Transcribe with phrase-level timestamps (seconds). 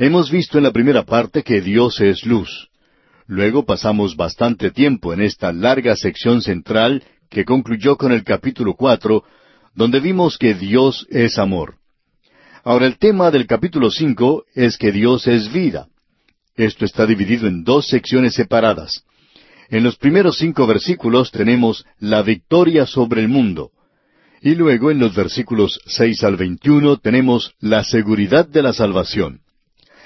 [0.00, 2.68] Hemos visto en la primera parte que Dios es luz.
[3.26, 9.24] Luego pasamos bastante tiempo en esta larga sección central que concluyó con el capítulo cuatro,
[9.74, 11.78] donde vimos que Dios es amor.
[12.62, 15.88] Ahora el tema del capítulo cinco es que Dios es vida.
[16.54, 19.02] Esto está dividido en dos secciones separadas.
[19.68, 23.72] En los primeros cinco versículos tenemos la victoria sobre el mundo.
[24.42, 29.40] Y luego en los versículos seis al veintiuno tenemos la seguridad de la salvación.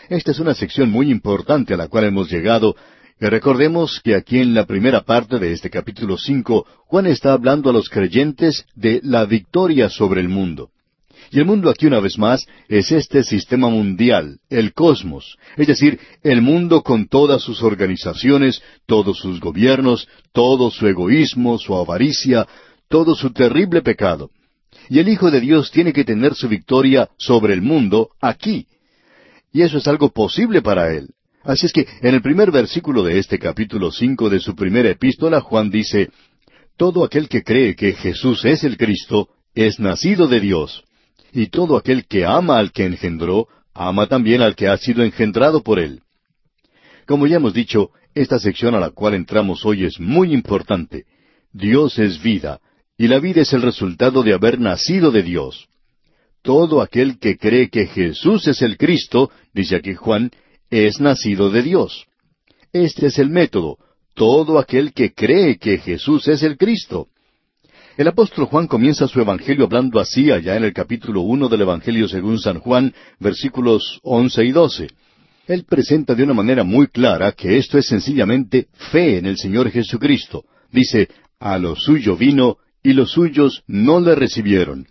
[0.08, 2.74] Esta es una sección muy importante a la cual hemos llegado,
[3.20, 7.70] y recordemos que aquí en la primera parte de este capítulo cinco, Juan está hablando
[7.70, 10.70] a los creyentes de la victoria sobre el mundo.
[11.30, 16.00] Y el mundo aquí una vez más es este sistema mundial, el cosmos, es decir,
[16.22, 22.46] el mundo con todas sus organizaciones, todos sus gobiernos, todo su egoísmo, su avaricia,
[22.88, 24.30] todo su terrible pecado.
[24.90, 28.66] Y el Hijo de Dios tiene que tener su victoria sobre el mundo aquí.
[29.52, 31.08] Y eso es algo posible para él.
[31.44, 35.40] Así es que en el primer versículo de este capítulo cinco de su primera epístola,
[35.40, 36.10] Juan dice,
[36.76, 40.84] Todo aquel que cree que Jesús es el Cristo es nacido de Dios.
[41.32, 45.62] Y todo aquel que ama al que engendró, ama también al que ha sido engendrado
[45.62, 46.00] por él.
[47.06, 51.06] Como ya hemos dicho, esta sección a la cual entramos hoy es muy importante.
[51.52, 52.60] Dios es vida,
[52.96, 55.68] y la vida es el resultado de haber nacido de Dios.
[56.42, 60.30] Todo aquel que cree que Jesús es el Cristo, dice aquí Juan,
[60.70, 62.06] es nacido de Dios.
[62.72, 63.78] Este es el método,
[64.14, 67.08] todo aquel que cree que Jesús es el Cristo.
[67.96, 72.08] El apóstol Juan comienza su Evangelio hablando así allá en el capítulo uno del Evangelio
[72.08, 74.88] según San Juan, versículos once y doce.
[75.46, 79.70] Él presenta de una manera muy clara que esto es sencillamente fe en el Señor
[79.70, 80.44] Jesucristo.
[80.72, 84.86] Dice, a lo suyo vino y los suyos no le recibieron.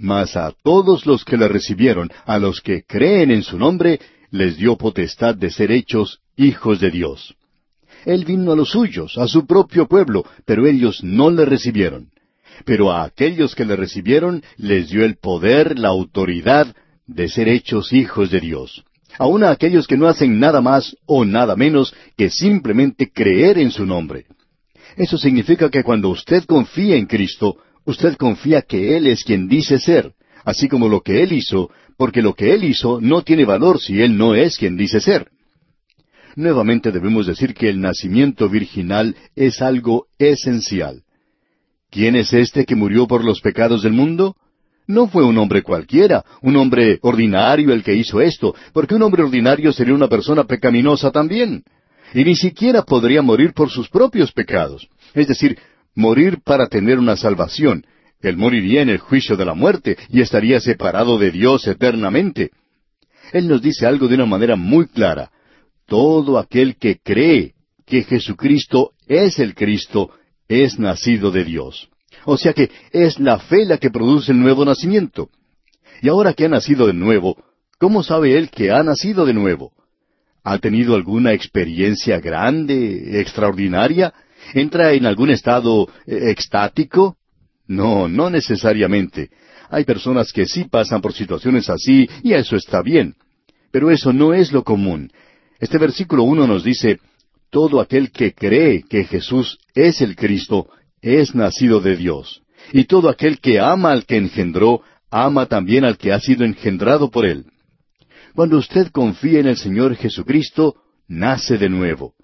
[0.00, 4.56] Mas a todos los que le recibieron, a los que creen en su nombre, les
[4.56, 7.34] dio potestad de ser hechos hijos de Dios.
[8.06, 12.10] Él vino a los suyos, a su propio pueblo, pero ellos no le recibieron
[12.64, 16.74] pero a aquellos que le recibieron les dio el poder, la autoridad
[17.06, 18.84] de ser hechos hijos de Dios.
[19.18, 23.70] Aun a aquellos que no hacen nada más o nada menos que simplemente creer en
[23.70, 24.26] su nombre.
[24.96, 27.56] Eso significa que cuando usted confía en Cristo,
[27.90, 30.12] usted confía que Él es quien dice ser,
[30.44, 34.00] así como lo que Él hizo, porque lo que Él hizo no tiene valor si
[34.00, 35.28] Él no es quien dice ser.
[36.36, 41.02] Nuevamente debemos decir que el nacimiento virginal es algo esencial.
[41.90, 44.36] ¿Quién es este que murió por los pecados del mundo?
[44.86, 49.22] No fue un hombre cualquiera, un hombre ordinario el que hizo esto, porque un hombre
[49.22, 51.64] ordinario sería una persona pecaminosa también.
[52.14, 54.88] Y ni siquiera podría morir por sus propios pecados.
[55.14, 55.58] Es decir,
[55.94, 57.84] morir para tener una salvación.
[58.20, 62.50] Él moriría en el juicio de la muerte y estaría separado de Dios eternamente.
[63.32, 65.30] Él nos dice algo de una manera muy clara.
[65.86, 67.54] Todo aquel que cree
[67.86, 70.10] que Jesucristo es el Cristo
[70.48, 71.88] es nacido de Dios.
[72.24, 75.30] O sea que es la fe la que produce el nuevo nacimiento.
[76.02, 77.36] Y ahora que ha nacido de nuevo,
[77.78, 79.72] ¿cómo sabe él que ha nacido de nuevo?
[80.42, 84.12] ¿Ha tenido alguna experiencia grande, extraordinaria?
[84.54, 87.16] ¿Entra en algún estado eh, extático?
[87.66, 89.30] No, no necesariamente.
[89.68, 93.14] Hay personas que sí pasan por situaciones así y eso está bien.
[93.70, 95.12] Pero eso no es lo común.
[95.60, 96.98] Este versículo uno nos dice,
[97.50, 100.68] todo aquel que cree que Jesús es el Cristo
[101.00, 102.42] es nacido de Dios.
[102.72, 107.10] Y todo aquel que ama al que engendró, ama también al que ha sido engendrado
[107.10, 107.46] por él.
[108.34, 110.76] Cuando usted confía en el Señor Jesucristo,
[111.08, 112.14] nace de nuevo.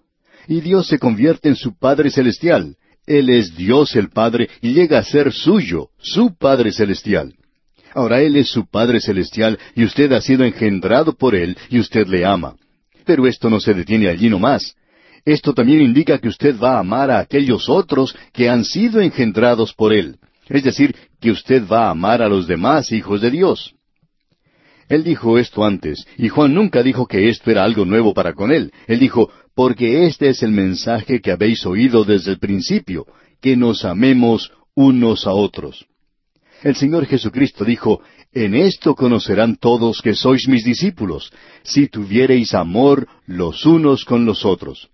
[0.48, 2.76] Y Dios se convierte en su Padre Celestial.
[3.06, 7.34] Él es Dios el Padre y llega a ser suyo, su Padre Celestial.
[7.94, 12.06] Ahora Él es su Padre Celestial y usted ha sido engendrado por Él y usted
[12.08, 12.56] le ama.
[13.04, 14.74] Pero esto no se detiene allí nomás.
[15.24, 19.72] Esto también indica que usted va a amar a aquellos otros que han sido engendrados
[19.72, 20.18] por Él.
[20.48, 23.75] Es decir, que usted va a amar a los demás hijos de Dios.
[24.88, 28.52] Él dijo esto antes, y Juan nunca dijo que esto era algo nuevo para con
[28.52, 28.72] él.
[28.86, 33.06] Él dijo, porque este es el mensaje que habéis oído desde el principio,
[33.40, 35.86] que nos amemos unos a otros.
[36.62, 38.00] El Señor Jesucristo dijo,
[38.32, 41.32] En esto conocerán todos que sois mis discípulos,
[41.62, 44.88] si tuviereis amor los unos con los otros.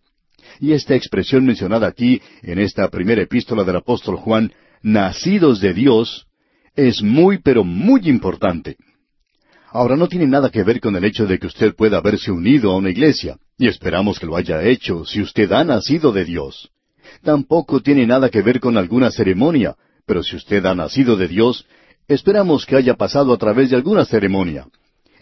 [0.61, 4.53] Y esta expresión mencionada aquí, en esta primera epístola del apóstol Juan,
[4.83, 6.27] nacidos de Dios,
[6.75, 8.77] es muy pero muy importante.
[9.75, 12.73] Ahora no tiene nada que ver con el hecho de que usted pueda haberse unido
[12.73, 16.71] a una iglesia, y esperamos que lo haya hecho si usted ha nacido de Dios.
[17.23, 19.75] Tampoco tiene nada que ver con alguna ceremonia,
[20.05, 21.67] pero si usted ha nacido de Dios,
[22.07, 24.67] esperamos que haya pasado a través de alguna ceremonia.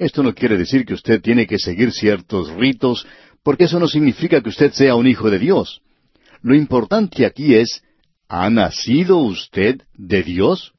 [0.00, 3.06] Esto no quiere decir que usted tiene que seguir ciertos ritos,
[3.44, 5.80] porque eso no significa que usted sea un hijo de Dios.
[6.42, 7.82] Lo importante aquí es,
[8.28, 10.72] ¿ha nacido usted de Dios?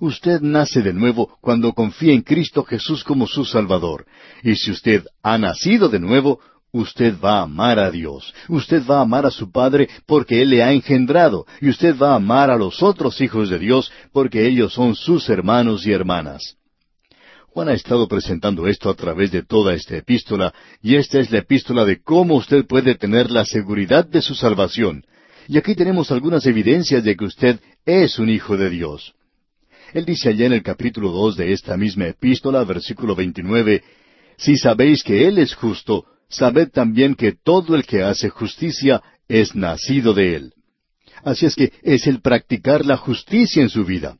[0.00, 4.06] Usted nace de nuevo cuando confía en Cristo Jesús como su Salvador.
[4.42, 6.40] Y si usted ha nacido de nuevo,
[6.72, 8.32] usted va a amar a Dios.
[8.48, 11.44] Usted va a amar a su Padre porque Él le ha engendrado.
[11.60, 15.28] Y usted va a amar a los otros hijos de Dios porque ellos son sus
[15.28, 16.56] hermanos y hermanas.
[17.48, 21.38] Juan ha estado presentando esto a través de toda esta epístola, y esta es la
[21.38, 25.04] epístola de cómo usted puede tener la seguridad de su salvación.
[25.48, 29.14] Y aquí tenemos algunas evidencias de que usted es un hijo de Dios.
[29.92, 33.82] Él dice allá en el capítulo dos de esta misma epístola, versículo 29,
[34.36, 39.54] Si sabéis que Él es justo, sabed también que todo el que hace justicia es
[39.54, 40.52] nacido de Él.
[41.24, 44.16] Así es que es el practicar la justicia en su vida.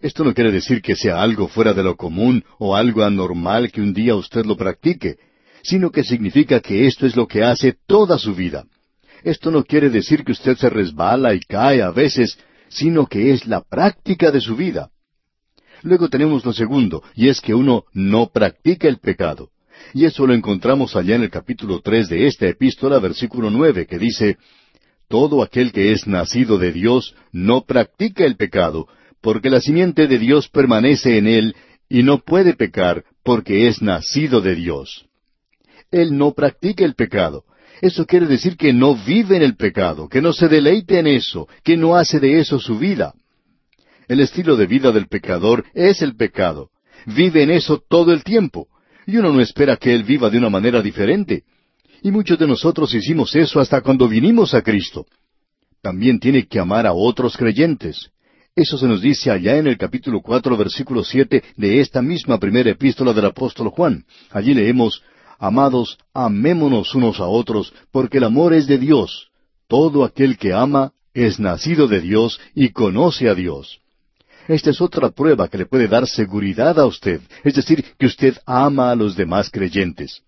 [0.00, 3.80] Esto no quiere decir que sea algo fuera de lo común o algo anormal que
[3.80, 5.16] un día usted lo practique,
[5.62, 8.64] sino que significa que esto es lo que hace toda su vida.
[9.22, 12.36] Esto no quiere decir que usted se resbala y cae a veces,
[12.68, 14.90] sino que es la práctica de su vida.
[15.82, 19.50] Luego tenemos lo segundo, y es que uno no practica el pecado.
[19.94, 23.98] Y eso lo encontramos allá en el capítulo tres de esta epístola, versículo nueve, que
[23.98, 24.38] dice
[25.08, 28.86] Todo aquel que es nacido de Dios no practica el pecado,
[29.20, 31.56] porque la simiente de Dios permanece en él,
[31.88, 35.06] y no puede pecar, porque es nacido de Dios.
[35.90, 37.44] Él no practica el pecado.
[37.80, 41.48] Eso quiere decir que no vive en el pecado, que no se deleite en eso,
[41.64, 43.14] que no hace de eso su vida.
[44.08, 46.70] El estilo de vida del pecador es el pecado.
[47.06, 48.68] Vive en eso todo el tiempo.
[49.06, 51.44] Y uno no espera que él viva de una manera diferente.
[52.02, 55.06] Y muchos de nosotros hicimos eso hasta cuando vinimos a Cristo.
[55.80, 58.10] También tiene que amar a otros creyentes.
[58.54, 62.70] Eso se nos dice allá en el capítulo cuatro, versículo siete de esta misma primera
[62.70, 64.04] epístola del apóstol Juan.
[64.30, 65.02] Allí leemos,
[65.42, 69.32] Amados, amémonos unos a otros, porque el amor es de Dios.
[69.66, 73.81] Todo aquel que ama es nacido de Dios y conoce a Dios.
[74.48, 78.36] Esta es otra prueba que le puede dar seguridad a usted, es decir, que usted
[78.44, 80.22] ama a los demás creyentes.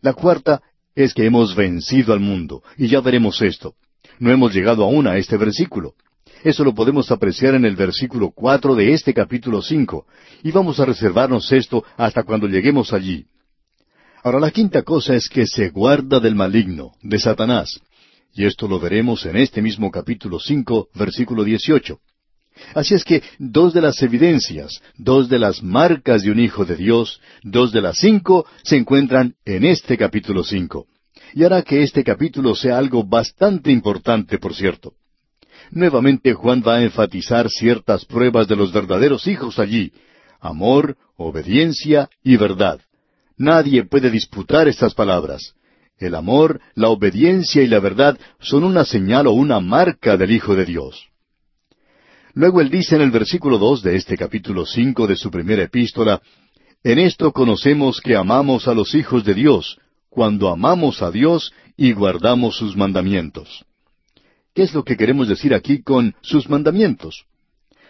[0.00, 0.62] La cuarta
[0.94, 3.74] es que hemos vencido al mundo, y ya veremos esto.
[4.18, 5.94] No hemos llegado aún a este versículo.
[6.42, 10.06] Eso lo podemos apreciar en el versículo cuatro de este capítulo cinco,
[10.42, 13.26] y vamos a reservarnos esto hasta cuando lleguemos allí.
[14.22, 17.80] Ahora la quinta cosa es que se guarda del maligno, de Satanás,
[18.34, 22.00] y esto lo veremos en este mismo capítulo cinco, versículo dieciocho.
[22.74, 26.76] Así es que dos de las evidencias, dos de las marcas de un hijo de
[26.76, 30.86] Dios, dos de las cinco, se encuentran en este capítulo cinco.
[31.34, 34.94] Y hará que este capítulo sea algo bastante importante, por cierto.
[35.70, 39.92] Nuevamente Juan va a enfatizar ciertas pruebas de los verdaderos hijos allí.
[40.40, 42.80] Amor, obediencia y verdad.
[43.36, 45.54] Nadie puede disputar estas palabras.
[45.98, 50.54] El amor, la obediencia y la verdad son una señal o una marca del Hijo
[50.54, 51.08] de Dios.
[52.34, 56.20] Luego él dice en el versículo dos de este capítulo cinco de su primera epístola,
[56.82, 59.78] En esto conocemos que amamos a los hijos de Dios,
[60.10, 63.64] cuando amamos a Dios y guardamos sus mandamientos.
[64.54, 67.24] ¿Qué es lo que queremos decir aquí con sus mandamientos?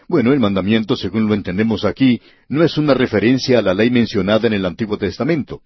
[0.08, 4.46] Bueno, el mandamiento, según lo entendemos aquí, no es una referencia a la ley mencionada
[4.46, 5.62] en el Antiguo Testamento.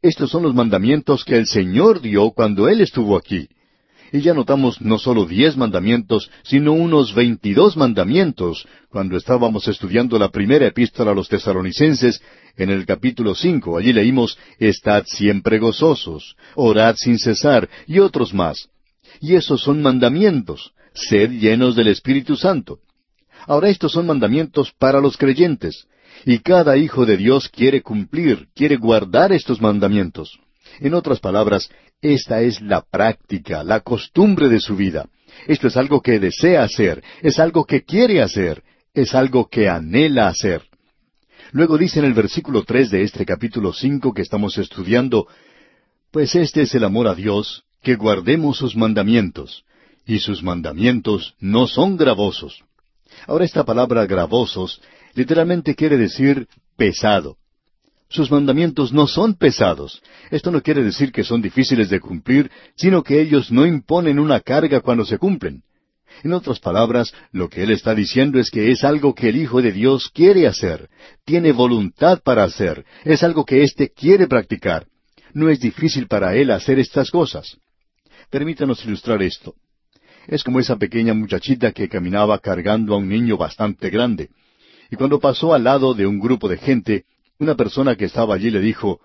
[0.00, 3.48] Estos son los mandamientos que el Señor dio cuando Él estuvo aquí.
[4.12, 10.30] Y ya notamos no solo diez mandamientos, sino unos veintidós mandamientos, cuando estábamos estudiando la
[10.30, 12.22] primera epístola a los tesalonicenses,
[12.56, 13.76] en el capítulo cinco.
[13.76, 18.68] Allí leímos, Estad siempre gozosos, orad sin cesar, y otros más.
[19.20, 20.72] Y esos son mandamientos.
[20.94, 22.78] Sed llenos del Espíritu Santo.
[23.46, 25.86] Ahora estos son mandamientos para los creyentes.
[26.24, 30.38] Y cada hijo de Dios quiere cumplir, quiere guardar estos mandamientos.
[30.80, 31.70] En otras palabras,
[32.00, 35.08] esta es la práctica, la costumbre de su vida.
[35.46, 38.62] Esto es algo que desea hacer, es algo que quiere hacer,
[38.94, 40.62] es algo que anhela hacer.
[41.52, 45.26] Luego dice en el versículo tres de este capítulo cinco que estamos estudiando,
[46.10, 49.64] Pues este es el amor a Dios, que guardemos sus mandamientos,
[50.06, 52.64] y sus mandamientos no son gravosos.
[53.26, 54.80] Ahora esta palabra gravosos
[55.14, 57.36] literalmente quiere decir pesado.
[58.10, 60.02] Sus mandamientos no son pesados.
[60.30, 64.40] Esto no quiere decir que son difíciles de cumplir, sino que ellos no imponen una
[64.40, 65.62] carga cuando se cumplen.
[66.24, 69.60] En otras palabras, lo que él está diciendo es que es algo que el Hijo
[69.60, 70.88] de Dios quiere hacer,
[71.24, 74.86] tiene voluntad para hacer, es algo que éste quiere practicar.
[75.34, 77.58] No es difícil para él hacer estas cosas.
[78.30, 79.54] Permítanos ilustrar esto.
[80.26, 84.30] Es como esa pequeña muchachita que caminaba cargando a un niño bastante grande.
[84.90, 87.04] Y cuando pasó al lado de un grupo de gente,
[87.38, 89.00] Una persona que estaba allí le dijo,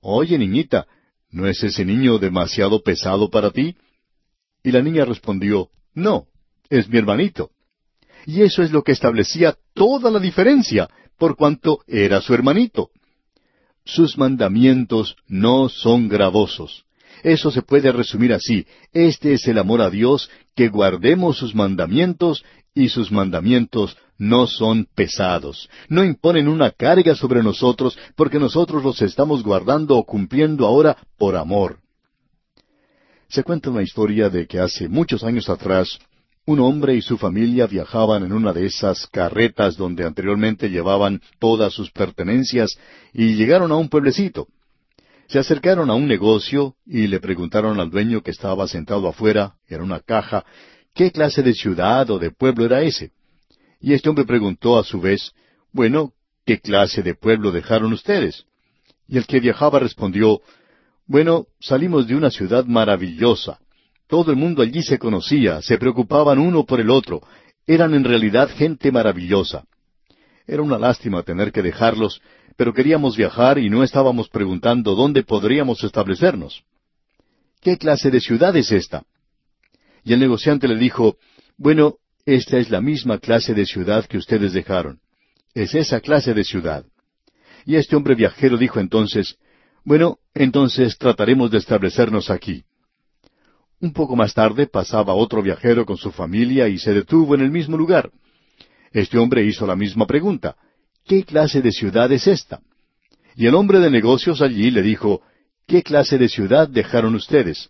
[0.00, 0.86] Oye, niñita,
[1.30, 3.76] ¿no es ese niño demasiado pesado para ti?
[4.62, 6.26] Y la niña respondió, No,
[6.70, 7.50] es mi hermanito.
[8.26, 10.88] Y eso es lo que establecía toda la diferencia,
[11.18, 12.90] por cuanto era su hermanito.
[13.84, 16.86] Sus mandamientos no son gravosos.
[17.22, 18.66] Eso se puede resumir así.
[18.92, 24.86] Este es el amor a Dios, que guardemos sus mandamientos y sus mandamientos no son
[24.94, 25.68] pesados.
[25.88, 31.36] No imponen una carga sobre nosotros porque nosotros los estamos guardando o cumpliendo ahora por
[31.36, 31.78] amor.
[33.28, 35.98] Se cuenta una historia de que hace muchos años atrás
[36.46, 41.72] un hombre y su familia viajaban en una de esas carretas donde anteriormente llevaban todas
[41.72, 42.78] sus pertenencias
[43.12, 44.48] y llegaron a un pueblecito.
[45.26, 49.80] Se acercaron a un negocio y le preguntaron al dueño que estaba sentado afuera, en
[49.80, 50.44] una caja,
[50.94, 53.10] qué clase de ciudad o de pueblo era ese.
[53.84, 55.32] Y este hombre preguntó a su vez,
[55.70, 56.14] bueno,
[56.46, 58.46] ¿qué clase de pueblo dejaron ustedes?
[59.06, 60.40] Y el que viajaba respondió,
[61.06, 63.58] bueno, salimos de una ciudad maravillosa,
[64.06, 67.20] todo el mundo allí se conocía, se preocupaban uno por el otro,
[67.66, 69.66] eran en realidad gente maravillosa.
[70.46, 72.22] Era una lástima tener que dejarlos,
[72.56, 76.64] pero queríamos viajar y no estábamos preguntando dónde podríamos establecernos.
[77.60, 79.04] ¿Qué clase de ciudad es esta?
[80.04, 81.18] Y el negociante le dijo,
[81.58, 85.00] Bueno, esta es la misma clase de ciudad que ustedes dejaron.
[85.54, 86.84] Es esa clase de ciudad.
[87.66, 89.36] Y este hombre viajero dijo entonces,
[89.84, 92.64] Bueno, entonces trataremos de establecernos aquí.
[93.80, 97.50] Un poco más tarde pasaba otro viajero con su familia y se detuvo en el
[97.50, 98.10] mismo lugar.
[98.92, 100.56] Este hombre hizo la misma pregunta.
[101.04, 102.60] ¿Qué clase de ciudad es esta?
[103.36, 105.20] Y el hombre de negocios allí le dijo,
[105.66, 107.68] ¿qué clase de ciudad dejaron ustedes?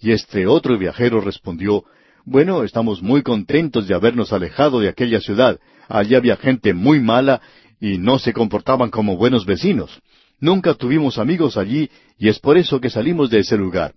[0.00, 1.84] Y este otro viajero respondió,
[2.28, 5.58] bueno, estamos muy contentos de habernos alejado de aquella ciudad.
[5.88, 7.40] Allí había gente muy mala
[7.80, 9.98] y no se comportaban como buenos vecinos.
[10.38, 13.94] Nunca tuvimos amigos allí y es por eso que salimos de ese lugar.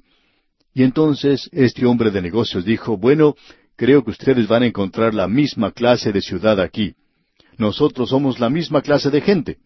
[0.74, 3.36] Y entonces este hombre de negocios dijo, bueno,
[3.76, 6.96] creo que ustedes van a encontrar la misma clase de ciudad aquí.
[7.58, 9.58] Nosotros somos la misma clase de gente.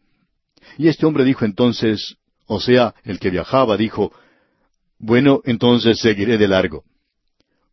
[0.79, 2.15] Y este hombre dijo entonces,
[2.47, 4.11] o sea, el que viajaba dijo,
[4.97, 6.83] bueno, entonces seguiré de largo.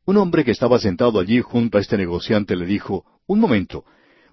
[0.04, 3.84] Un hombre que estaba sentado allí junto a este negociante le dijo, un momento,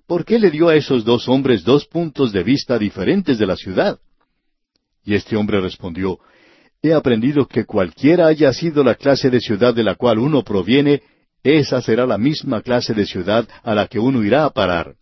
[0.08, 3.56] ¿por qué le dio a esos dos hombres dos puntos de vista diferentes de la
[3.56, 4.00] ciudad?
[5.04, 6.20] Y este hombre respondió,
[6.82, 11.04] he aprendido que cualquiera haya sido la clase de ciudad de la cual uno proviene,
[11.44, 14.96] esa será la misma clase de ciudad a la que uno irá a parar.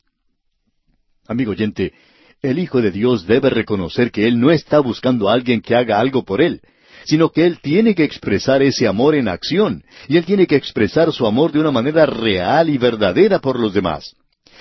[1.28, 1.94] Amigo oyente,
[2.42, 6.00] el Hijo de Dios debe reconocer que Él no está buscando a alguien que haga
[6.00, 6.62] algo por Él,
[7.08, 11.14] sino que Él tiene que expresar ese amor en acción, y Él tiene que expresar
[11.14, 14.14] su amor de una manera real y verdadera por los demás.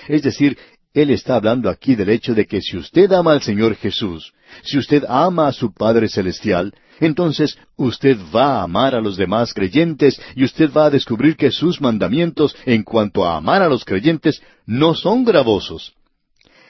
[0.07, 0.57] Es decir,
[0.93, 4.31] Él está hablando aquí del hecho de que si usted ama al Señor Jesús,
[4.63, 9.53] si usted ama a su Padre Celestial, entonces usted va a amar a los demás
[9.53, 13.83] creyentes y usted va a descubrir que sus mandamientos en cuanto a amar a los
[13.83, 15.96] creyentes no son gravosos.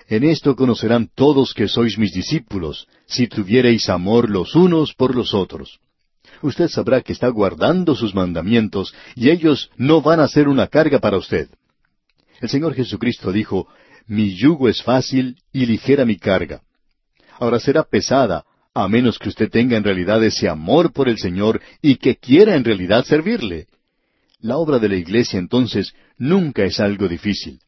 [0.07, 5.33] En esto conocerán todos que sois mis discípulos, si tuviereis amor los unos por los
[5.33, 5.79] otros.
[6.41, 10.99] Usted sabrá que está guardando sus mandamientos y ellos no van a ser una carga
[10.99, 11.49] para usted.
[12.39, 13.67] El Señor Jesucristo dijo,
[14.07, 16.61] Mi yugo es fácil y ligera mi carga.
[17.39, 21.61] Ahora será pesada, a menos que usted tenga en realidad ese amor por el Señor
[21.81, 23.67] y que quiera en realidad servirle.
[24.39, 27.59] La obra de la Iglesia entonces nunca es algo difícil.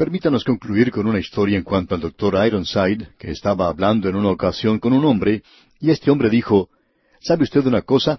[0.00, 4.30] Permítanos concluir con una historia en cuanto al doctor Ironside, que estaba hablando en una
[4.30, 5.42] ocasión con un hombre,
[5.78, 6.70] y este hombre dijo,
[7.20, 8.18] ¿Sabe usted una cosa?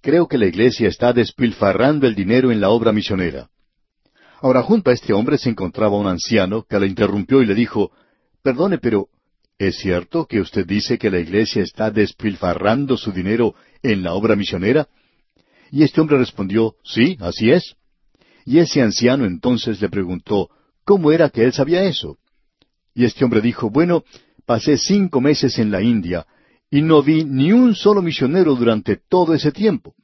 [0.00, 3.48] Creo que la Iglesia está despilfarrando el dinero en la obra misionera.
[4.42, 7.92] Ahora, junto a este hombre se encontraba un anciano que le interrumpió y le dijo,
[8.42, 9.06] Perdone, pero
[9.56, 14.34] ¿Es cierto que usted dice que la iglesia está despilfarrando su dinero en la obra
[14.34, 14.88] misionera?
[15.70, 17.76] Y este hombre respondió, Sí, así es.
[18.44, 20.50] Y ese anciano entonces le preguntó,
[20.90, 22.18] ¿cómo era que él sabía eso?
[22.96, 24.02] Y este hombre dijo, Bueno,
[24.44, 26.26] pasé cinco meses en la India
[26.68, 29.94] y no vi ni un solo misionero durante todo ese tiempo.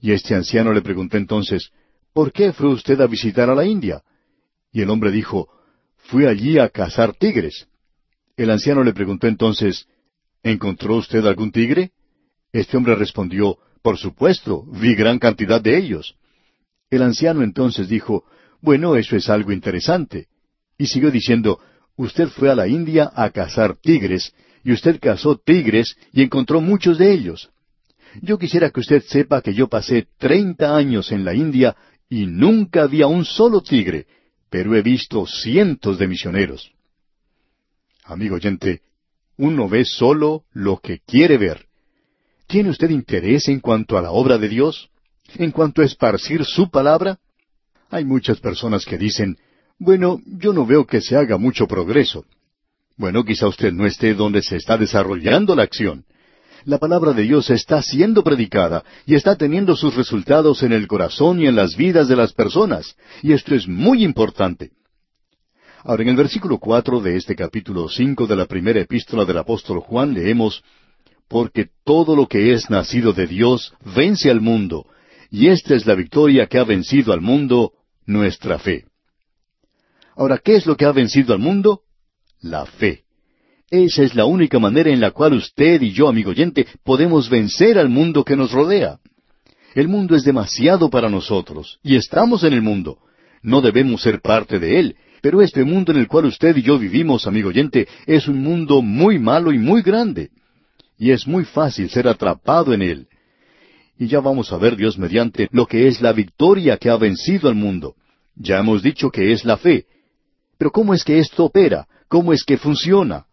[0.00, 1.72] Y este anciano le preguntó entonces,
[2.14, 4.02] ¿por qué fue usted a visitar a la India?
[4.72, 5.46] Y el hombre dijo,
[5.98, 7.68] Fui allí a cazar tigres.
[8.34, 9.88] El anciano le preguntó entonces,
[10.42, 11.92] ¿Encontró usted algún tigre?
[12.50, 16.16] Este hombre respondió, Por supuesto, vi gran cantidad de ellos.
[16.88, 18.24] El anciano entonces dijo,
[18.60, 20.26] Bueno, eso es algo interesante.
[20.76, 21.60] Y siguió diciendo,
[21.98, 26.96] Usted fue a la India a cazar tigres, y usted cazó tigres y encontró muchos
[26.96, 27.50] de ellos.
[28.22, 31.76] Yo quisiera que usted sepa que yo pasé treinta años en la India
[32.08, 34.06] y nunca vi a un solo tigre,
[34.48, 36.70] pero he visto cientos de misioneros.
[38.04, 38.82] Amigo oyente,
[39.36, 41.66] uno ve solo lo que quiere ver.
[42.46, 44.88] ¿Tiene usted interés en cuanto a la obra de Dios?
[45.34, 47.18] ¿En cuanto a esparcir su palabra?
[47.90, 49.36] Hay muchas personas que dicen,
[49.78, 52.24] bueno, yo no veo que se haga mucho progreso.
[52.96, 56.04] Bueno, quizá usted no esté donde se está desarrollando la acción.
[56.64, 61.40] La palabra de Dios está siendo predicada y está teniendo sus resultados en el corazón
[61.40, 64.72] y en las vidas de las personas, y esto es muy importante.
[65.84, 69.78] Ahora, en el versículo cuatro de este capítulo cinco de la primera epístola del apóstol
[69.78, 70.62] Juan leemos
[71.28, 74.86] Porque todo lo que es nacido de Dios vence al mundo,
[75.30, 77.72] y esta es la victoria que ha vencido al mundo,
[78.08, 78.86] nuestra fe.
[80.16, 81.82] Ahora, ¿qué es lo que ha vencido al mundo?
[82.40, 83.04] La fe.
[83.70, 87.78] Esa es la única manera en la cual usted y yo, amigo oyente, podemos vencer
[87.78, 88.98] al mundo que nos rodea.
[89.74, 92.98] El mundo es demasiado para nosotros, y estamos en el mundo.
[93.42, 96.78] No debemos ser parte de él, pero este mundo en el cual usted y yo
[96.78, 100.30] vivimos, amigo oyente, es un mundo muy malo y muy grande.
[100.96, 103.08] Y es muy fácil ser atrapado en él.
[103.98, 107.48] Y ya vamos a ver, Dios mediante, lo que es la victoria que ha vencido
[107.48, 107.96] al mundo.
[108.36, 109.86] Ya hemos dicho que es la fe.
[110.56, 111.88] Pero ¿cómo es que esto opera?
[112.06, 113.26] ¿Cómo es que funciona?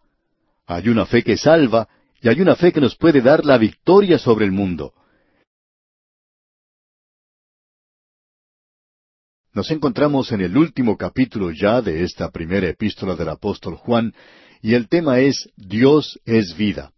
[0.66, 1.88] Hay una fe que salva
[2.20, 4.92] y hay una fe que nos puede dar la victoria sobre el mundo.
[9.52, 14.12] Nos encontramos en el último capítulo ya de esta primera epístola del apóstol Juan,
[14.60, 16.92] y el tema es Dios es vida.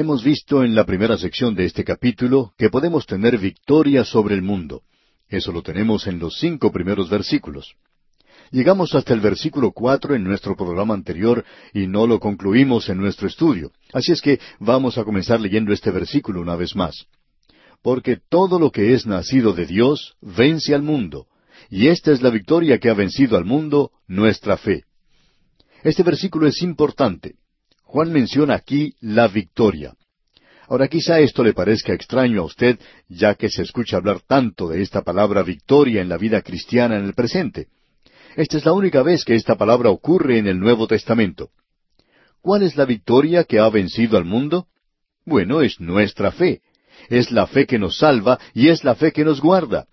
[0.00, 4.40] Hemos visto en la primera sección de este capítulo que podemos tener victoria sobre el
[4.40, 4.80] mundo.
[5.28, 7.74] Eso lo tenemos en los cinco primeros versículos.
[8.50, 13.28] Llegamos hasta el versículo cuatro en nuestro programa anterior y no lo concluimos en nuestro
[13.28, 13.72] estudio.
[13.92, 17.04] Así es que vamos a comenzar leyendo este versículo una vez más.
[17.82, 21.26] Porque todo lo que es nacido de Dios vence al mundo,
[21.68, 24.84] y esta es la victoria que ha vencido al mundo, nuestra fe.
[25.84, 27.34] Este versículo es importante.
[27.90, 29.94] Juan menciona aquí la victoria.
[30.68, 32.78] Ahora quizá esto le parezca extraño a usted,
[33.08, 37.04] ya que se escucha hablar tanto de esta palabra victoria en la vida cristiana en
[37.04, 37.66] el presente.
[38.36, 41.50] Esta es la única vez que esta palabra ocurre en el Nuevo Testamento.
[42.40, 44.68] ¿Cuál es la victoria que ha vencido al mundo?
[45.26, 46.60] Bueno, es nuestra fe.
[47.08, 49.88] Es la fe que nos salva y es la fe que nos guarda.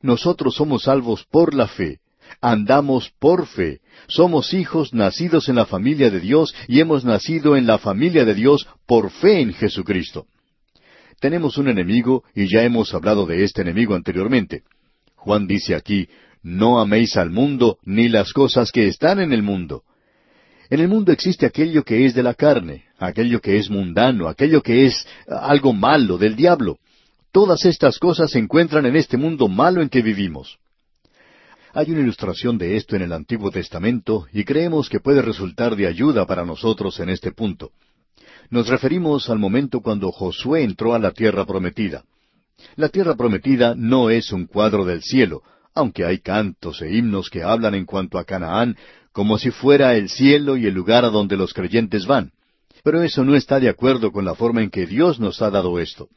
[0.00, 1.98] Nosotros somos salvos por la fe.
[2.40, 3.80] Andamos por fe.
[4.08, 8.34] Somos hijos nacidos en la familia de Dios y hemos nacido en la familia de
[8.34, 10.26] Dios por fe en Jesucristo.
[11.20, 14.62] Tenemos un enemigo y ya hemos hablado de este enemigo anteriormente.
[15.16, 16.08] Juan dice aquí,
[16.42, 19.82] no améis al mundo ni las cosas que están en el mundo.
[20.70, 24.62] En el mundo existe aquello que es de la carne, aquello que es mundano, aquello
[24.62, 26.78] que es algo malo del diablo.
[27.32, 30.59] Todas estas cosas se encuentran en este mundo malo en que vivimos.
[31.72, 35.86] Hay una ilustración de esto en el Antiguo Testamento y creemos que puede resultar de
[35.86, 37.70] ayuda para nosotros en este punto.
[38.50, 42.02] Nos referimos al momento cuando Josué entró a la tierra prometida.
[42.74, 47.44] La tierra prometida no es un cuadro del cielo, aunque hay cantos e himnos que
[47.44, 48.76] hablan en cuanto a Canaán
[49.12, 52.32] como si fuera el cielo y el lugar a donde los creyentes van.
[52.82, 55.78] Pero eso no está de acuerdo con la forma en que Dios nos ha dado
[55.78, 56.08] esto.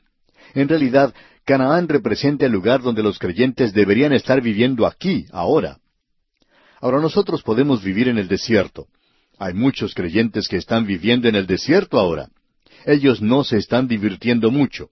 [0.56, 1.14] En realidad,
[1.46, 5.80] Canaán representa el lugar donde los creyentes deberían estar viviendo aquí, ahora.
[6.80, 8.88] Ahora nosotros podemos vivir en el desierto.
[9.38, 12.30] Hay muchos creyentes que están viviendo en el desierto ahora.
[12.86, 14.90] Ellos no se están divirtiendo mucho.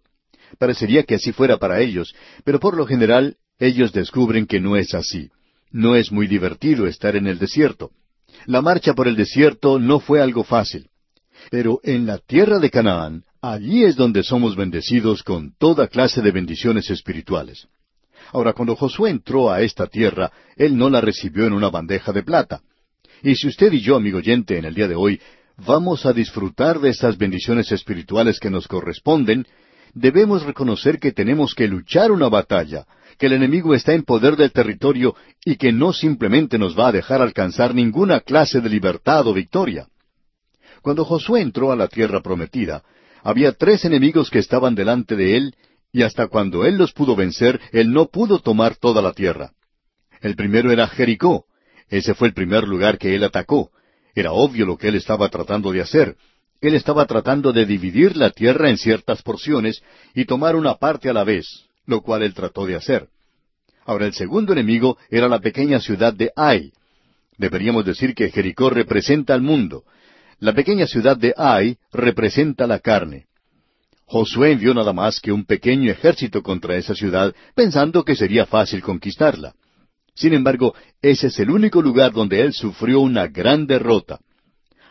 [0.58, 4.94] Parecería que así fuera para ellos, pero por lo general ellos descubren que no es
[4.94, 5.30] así.
[5.72, 7.92] No es muy divertido estar en el desierto.
[8.46, 10.90] La marcha por el desierto no fue algo fácil.
[11.50, 16.32] Pero en la tierra de Canaán, allí es donde somos bendecidos con toda clase de
[16.32, 17.68] bendiciones espirituales.
[18.34, 22.24] Ahora, cuando Josué entró a esta tierra, él no la recibió en una bandeja de
[22.24, 22.62] plata.
[23.24, 25.20] Y si usted y yo, amigo oyente, en el día de hoy,
[25.58, 29.46] vamos a disfrutar de estas bendiciones espirituales que nos corresponden,
[29.94, 32.86] debemos reconocer que tenemos que luchar una batalla,
[33.18, 36.92] que el enemigo está en poder del territorio y que no simplemente nos va a
[36.92, 39.88] dejar alcanzar ninguna clase de libertad o victoria.
[40.82, 42.84] Cuando Josué entró a la tierra prometida,
[43.24, 45.56] había tres enemigos que estaban delante de él,
[45.94, 49.52] y hasta cuando él los pudo vencer, él no pudo tomar toda la tierra.
[50.22, 51.46] El primero era Jericó.
[51.90, 53.72] Ese fue el primer lugar que él atacó.
[54.16, 56.16] Era obvio lo que él estaba tratando de hacer.
[56.62, 59.82] Él estaba tratando de dividir la tierra en ciertas porciones
[60.14, 63.08] y tomar una parte a la vez, lo cual él trató de hacer.
[63.86, 66.72] Ahora el segundo enemigo era la pequeña ciudad de Ai.
[67.38, 69.84] Deberíamos decir que Jericó representa al mundo.
[70.42, 73.28] La pequeña ciudad de Ai representa la carne.
[74.06, 78.82] Josué envió nada más que un pequeño ejército contra esa ciudad, pensando que sería fácil
[78.82, 79.54] conquistarla.
[80.16, 84.20] Sin embargo, ese es el único lugar donde él sufrió una gran derrota.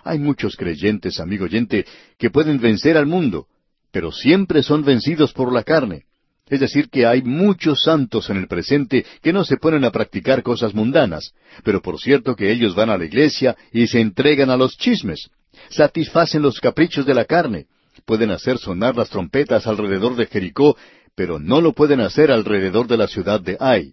[0.05, 1.85] Hay muchos creyentes, amigo oyente,
[2.17, 3.49] que pueden vencer al mundo,
[3.91, 6.05] pero siempre son vencidos por la carne.
[6.49, 10.45] Es decir, que hay muchos santos en el presente que no se ponen a practicar
[10.45, 11.33] cosas mundanas,
[11.65, 15.29] pero por cierto que ellos van a la iglesia y se entregan a los chismes,
[15.71, 17.67] satisfacen los caprichos de la carne,
[18.05, 20.77] pueden hacer sonar las trompetas alrededor de Jericó,
[21.15, 23.93] pero no lo pueden hacer alrededor de la ciudad de Ai.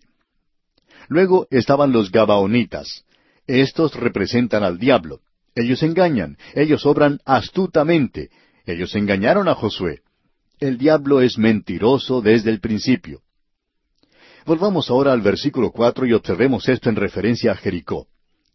[1.07, 3.05] Luego estaban los Gabaonitas.
[3.47, 5.21] Estos representan al diablo.
[5.55, 8.29] Ellos engañan, ellos obran astutamente,
[8.65, 10.01] ellos engañaron a Josué.
[10.59, 13.21] El diablo es mentiroso desde el principio.
[14.45, 18.07] Volvamos ahora al versículo cuatro y observemos esto en referencia a Jericó.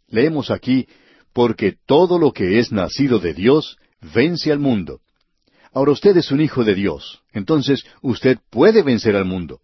[0.09, 0.87] Leemos aquí,
[1.33, 3.77] porque todo lo que es nacido de Dios
[4.14, 5.01] vence al mundo.
[5.73, 9.61] Ahora usted es un hijo de Dios, entonces usted puede vencer al mundo.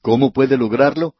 [0.00, 1.14] ¿Cómo puede lograrlo?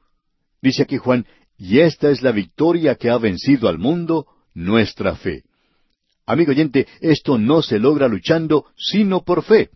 [0.62, 1.26] Dice aquí Juan,
[1.59, 5.44] y esta es la victoria que ha vencido al mundo, nuestra fe.
[6.26, 9.70] Amigo oyente, esto no se logra luchando, sino por fe.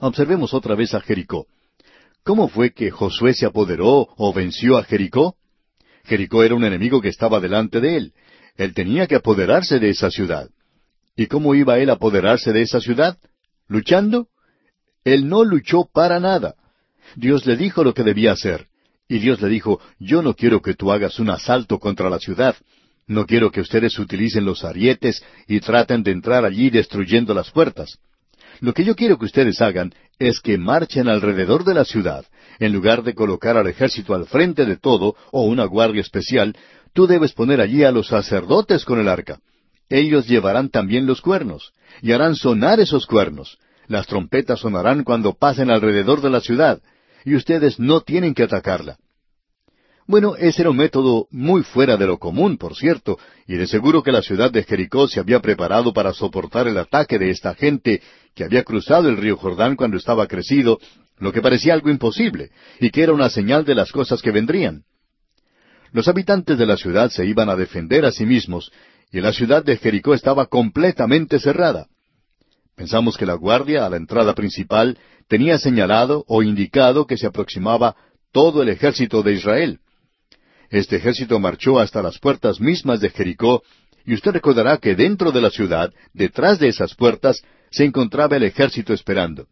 [0.00, 1.46] Observemos otra vez a Jericó.
[2.24, 5.36] ¿Cómo fue que Josué se apoderó o venció a Jericó?
[6.04, 8.14] Jericó era un enemigo que estaba delante de él.
[8.60, 10.50] Él tenía que apoderarse de esa ciudad.
[11.16, 13.16] ¿Y cómo iba él a apoderarse de esa ciudad?
[13.68, 14.28] ¿Luchando?
[15.02, 16.56] Él no luchó para nada.
[17.16, 18.66] Dios le dijo lo que debía hacer.
[19.08, 22.54] Y Dios le dijo, yo no quiero que tú hagas un asalto contra la ciudad.
[23.06, 27.96] No quiero que ustedes utilicen los arietes y traten de entrar allí destruyendo las puertas.
[28.60, 32.26] Lo que yo quiero que ustedes hagan es que marchen alrededor de la ciudad.
[32.60, 36.54] En lugar de colocar al ejército al frente de todo o una guardia especial,
[36.92, 39.40] tú debes poner allí a los sacerdotes con el arca.
[39.88, 43.58] Ellos llevarán también los cuernos, y harán sonar esos cuernos.
[43.88, 46.80] Las trompetas sonarán cuando pasen alrededor de la ciudad,
[47.24, 48.98] y ustedes no tienen que atacarla.
[50.06, 54.02] Bueno, ese era un método muy fuera de lo común, por cierto, y de seguro
[54.02, 58.02] que la ciudad de Jericó se había preparado para soportar el ataque de esta gente
[58.34, 60.78] que había cruzado el río Jordán cuando estaba crecido,
[61.20, 64.84] lo que parecía algo imposible, y que era una señal de las cosas que vendrían.
[65.92, 68.72] Los habitantes de la ciudad se iban a defender a sí mismos,
[69.12, 71.88] y la ciudad de Jericó estaba completamente cerrada.
[72.76, 74.96] Pensamos que la guardia a la entrada principal
[75.28, 77.96] tenía señalado o indicado que se aproximaba
[78.32, 79.80] todo el ejército de Israel.
[80.70, 83.62] Este ejército marchó hasta las puertas mismas de Jericó,
[84.06, 88.44] y usted recordará que dentro de la ciudad, detrás de esas puertas, se encontraba el
[88.44, 89.46] ejército esperando.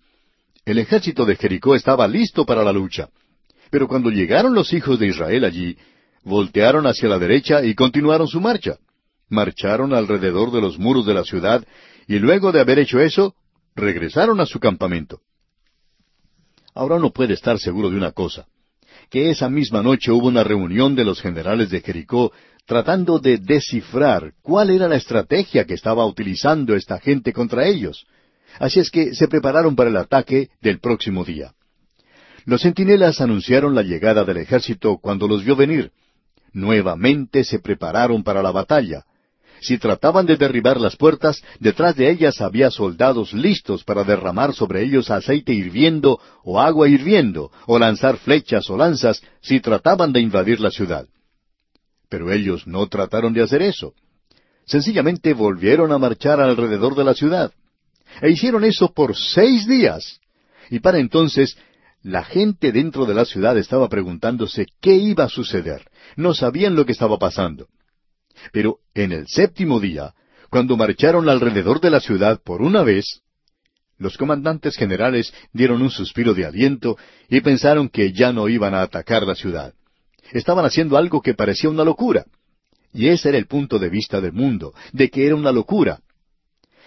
[0.68, 3.08] El ejército de Jericó estaba listo para la lucha.
[3.70, 5.78] Pero cuando llegaron los hijos de Israel allí,
[6.24, 8.76] voltearon hacia la derecha y continuaron su marcha.
[9.30, 11.66] Marcharon alrededor de los muros de la ciudad,
[12.06, 13.34] y luego de haber hecho eso,
[13.74, 15.22] regresaron a su campamento.
[16.74, 18.46] Ahora uno puede estar seguro de una cosa
[19.08, 22.30] que esa misma noche hubo una reunión de los generales de Jericó
[22.66, 28.04] tratando de descifrar cuál era la estrategia que estaba utilizando esta gente contra ellos.
[28.58, 31.52] Así es que se prepararon para el ataque del próximo día.
[32.44, 35.92] Los centinelas anunciaron la llegada del ejército cuando los vio venir.
[36.52, 39.04] Nuevamente se prepararon para la batalla.
[39.60, 44.82] Si trataban de derribar las puertas, detrás de ellas había soldados listos para derramar sobre
[44.82, 50.60] ellos aceite hirviendo o agua hirviendo, o lanzar flechas o lanzas si trataban de invadir
[50.60, 51.06] la ciudad.
[52.08, 53.94] Pero ellos no trataron de hacer eso.
[54.64, 57.52] Sencillamente volvieron a marchar alrededor de la ciudad.
[58.20, 60.20] E hicieron eso por seis días.
[60.70, 61.56] Y para entonces
[62.02, 65.84] la gente dentro de la ciudad estaba preguntándose qué iba a suceder.
[66.16, 67.66] No sabían lo que estaba pasando.
[68.52, 70.14] Pero en el séptimo día,
[70.50, 73.22] cuando marcharon alrededor de la ciudad por una vez,
[73.98, 76.96] los comandantes generales dieron un suspiro de aliento
[77.28, 79.74] y pensaron que ya no iban a atacar la ciudad.
[80.32, 82.24] Estaban haciendo algo que parecía una locura.
[82.92, 86.00] Y ese era el punto de vista del mundo, de que era una locura.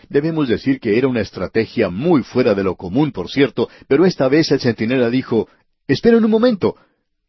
[0.09, 4.27] Debemos decir que era una estrategia muy fuera de lo común, por cierto, pero esta
[4.27, 5.47] vez el centinela dijo,
[5.87, 6.75] Esperen un momento,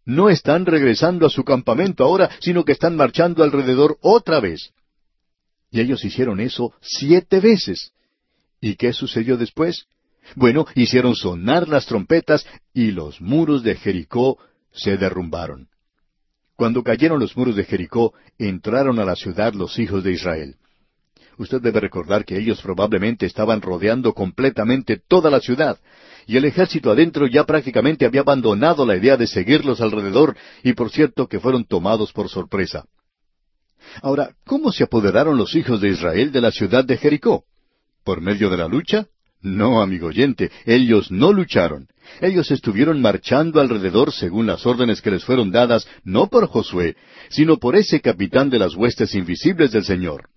[0.05, 4.73] no están regresando a su campamento ahora, sino que están marchando alrededor otra vez.
[5.71, 7.93] Y ellos hicieron eso siete veces.
[8.61, 9.87] ¿Y qué sucedió después?
[10.37, 14.39] Bueno, hicieron sonar las trompetas y los muros de Jericó
[14.73, 15.69] se derrumbaron.
[16.57, 20.57] Cuando cayeron los muros de Jericó, entraron a la ciudad los hijos de Israel.
[21.39, 25.79] Usted debe recordar que ellos probablemente estaban rodeando completamente toda la ciudad,
[26.27, 30.91] y el ejército adentro ya prácticamente había abandonado la idea de seguirlos alrededor, y por
[30.91, 32.85] cierto que fueron tomados por sorpresa.
[34.01, 37.45] Ahora, ¿cómo se apoderaron los hijos de Israel de la ciudad de Jericó?
[38.05, 39.07] ¿Por medio de la lucha?
[39.41, 41.89] No, amigo oyente, ellos no lucharon.
[42.21, 46.97] Ellos estuvieron marchando alrededor según las órdenes que les fueron dadas no por Josué,
[47.29, 50.29] sino por ese capitán de las huestes invisibles del Señor.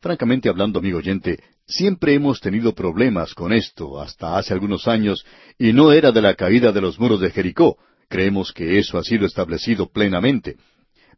[0.00, 5.26] Francamente hablando, amigo oyente, siempre hemos tenido problemas con esto hasta hace algunos años,
[5.58, 7.76] y no era de la caída de los muros de Jericó.
[8.08, 10.56] Creemos que eso ha sido establecido plenamente.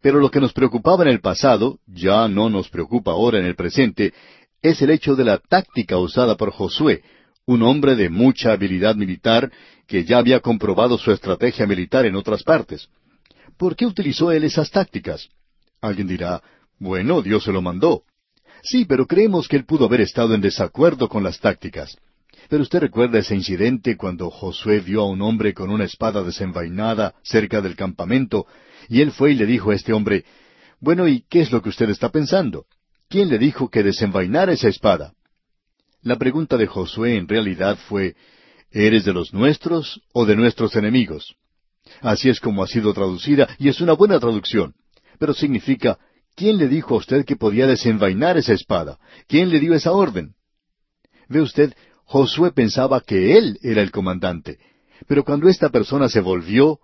[0.00, 3.54] Pero lo que nos preocupaba en el pasado, ya no nos preocupa ahora en el
[3.54, 4.12] presente,
[4.60, 7.02] es el hecho de la táctica usada por Josué,
[7.46, 9.52] un hombre de mucha habilidad militar
[9.86, 12.88] que ya había comprobado su estrategia militar en otras partes.
[13.56, 15.28] ¿Por qué utilizó él esas tácticas?
[15.80, 16.42] Alguien dirá,
[16.80, 18.02] bueno, Dios se lo mandó.
[18.62, 21.96] Sí, pero creemos que él pudo haber estado en desacuerdo con las tácticas.
[22.48, 27.14] Pero usted recuerda ese incidente cuando Josué vio a un hombre con una espada desenvainada
[27.22, 28.46] cerca del campamento,
[28.88, 30.24] y él fue y le dijo a este hombre,
[30.80, 32.66] Bueno, ¿y qué es lo que usted está pensando?
[33.08, 35.14] ¿Quién le dijo que desenvainara esa espada?
[36.02, 38.16] La pregunta de Josué en realidad fue,
[38.70, 41.34] ¿Eres de los nuestros o de nuestros enemigos?
[42.00, 44.74] Así es como ha sido traducida, y es una buena traducción.
[45.18, 45.98] Pero significa,
[46.34, 48.98] ¿quién le dijo a usted que podía desenvainar esa espada?
[49.26, 50.34] ¿Quién le dio esa orden?
[51.28, 54.58] Ve usted, Josué pensaba que él era el comandante.
[55.06, 56.78] Pero cuando esta persona se volvió,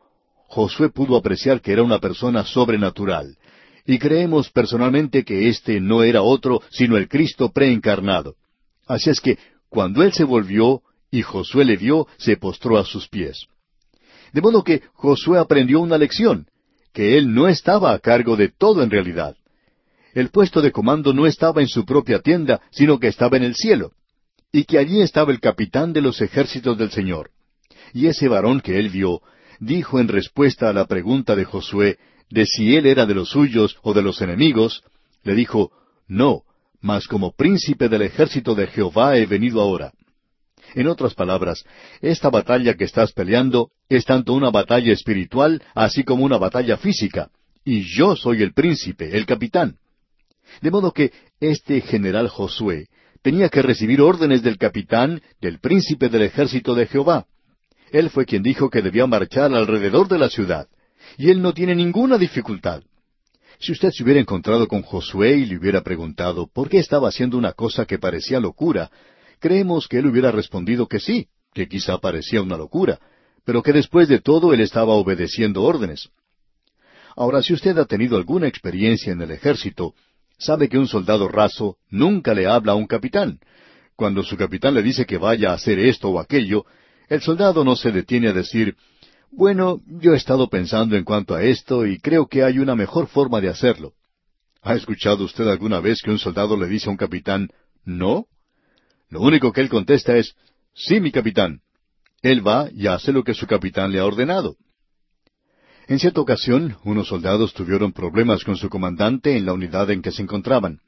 [0.49, 3.37] Josué pudo apreciar que era una persona sobrenatural.
[3.85, 8.37] Y creemos personalmente que éste no era otro sino el Cristo preencarnado.
[8.87, 13.09] Así es que, cuando él se volvió y Josué le vio, se postró a sus
[13.09, 13.47] pies.
[14.33, 16.47] De modo que Josué aprendió una lección,
[16.99, 19.37] que él no estaba a cargo de todo en realidad.
[20.15, 23.55] El puesto de comando no estaba en su propia tienda, sino que estaba en el
[23.55, 23.93] cielo,
[24.51, 27.31] y que allí estaba el capitán de los ejércitos del Señor.
[27.95, 29.23] Y ese varón que él vio,
[29.61, 31.99] dijo en respuesta a la pregunta de Josué
[32.31, 34.83] de si él era de los suyos o de los enemigos,
[35.23, 35.71] le dijo,
[36.09, 36.43] No,
[36.81, 39.93] mas como príncipe del ejército de Jehová he venido ahora.
[40.75, 41.65] En otras palabras,
[42.01, 47.31] esta batalla que estás peleando es tanto una batalla espiritual así como una batalla física,
[47.65, 49.77] y yo soy el príncipe, el capitán.
[50.61, 52.89] De modo que este general Josué
[53.23, 57.27] tenía que recibir órdenes del capitán, del príncipe del ejército de Jehová.
[57.91, 60.69] Él fue quien dijo que debía marchar alrededor de la ciudad,
[61.17, 62.83] y él no tiene ninguna dificultad.
[63.61, 67.37] Si usted se hubiera encontrado con Josué y le hubiera preguntado por qué estaba haciendo
[67.37, 68.91] una cosa que parecía locura,
[69.39, 72.99] creemos que él hubiera respondido que sí, que quizá parecía una locura,
[73.45, 76.11] pero que después de todo él estaba obedeciendo órdenes.
[77.17, 79.95] Ahora, si usted ha tenido alguna experiencia en el ejército,
[80.39, 83.41] sabe que un soldado raso nunca le habla a un capitán.
[83.97, 86.65] Cuando su capitán le dice que vaya a hacer esto o aquello,
[87.09, 88.77] el soldado no se detiene a decir,
[89.31, 93.09] bueno, yo he estado pensando en cuanto a esto y creo que hay una mejor
[93.09, 93.95] forma de hacerlo.
[94.63, 97.49] ¿Ha escuchado usted alguna vez que un soldado le dice a un capitán,
[97.85, 98.27] no?
[99.11, 100.35] Lo único que él contesta es,
[100.75, 101.61] sí, mi capitán.
[102.23, 104.57] Él va y hace lo que su capitán le ha ordenado.
[105.87, 110.13] En cierta ocasión, unos soldados tuvieron problemas con su comandante en la unidad en que
[110.13, 110.81] se encontraban.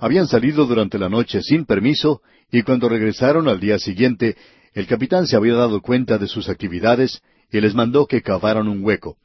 [0.00, 4.36] Habían salido durante la noche sin permiso y cuando regresaron al día siguiente,
[4.72, 8.84] el capitán se había dado cuenta de sus actividades y les mandó que cavaran un
[8.84, 9.16] hueco.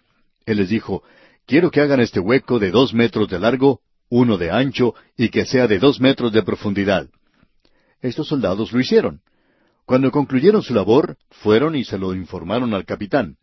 [0.45, 1.01] Él les dijo,
[1.47, 5.45] quiero que hagan este hueco de dos metros de largo, uno de ancho y que
[5.45, 7.09] sea de dos metros de profundidad.
[8.01, 9.21] Estos soldados lo hicieron.
[9.85, 13.37] Cuando concluyeron su labor, fueron y se lo informaron al capitán.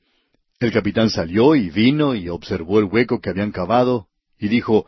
[0.60, 4.06] El capitán salió y vino y observó el hueco que habían cavado
[4.38, 4.86] y dijo,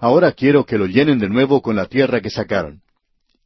[0.00, 2.82] Ahora quiero que lo llenen de nuevo con la tierra que sacaron.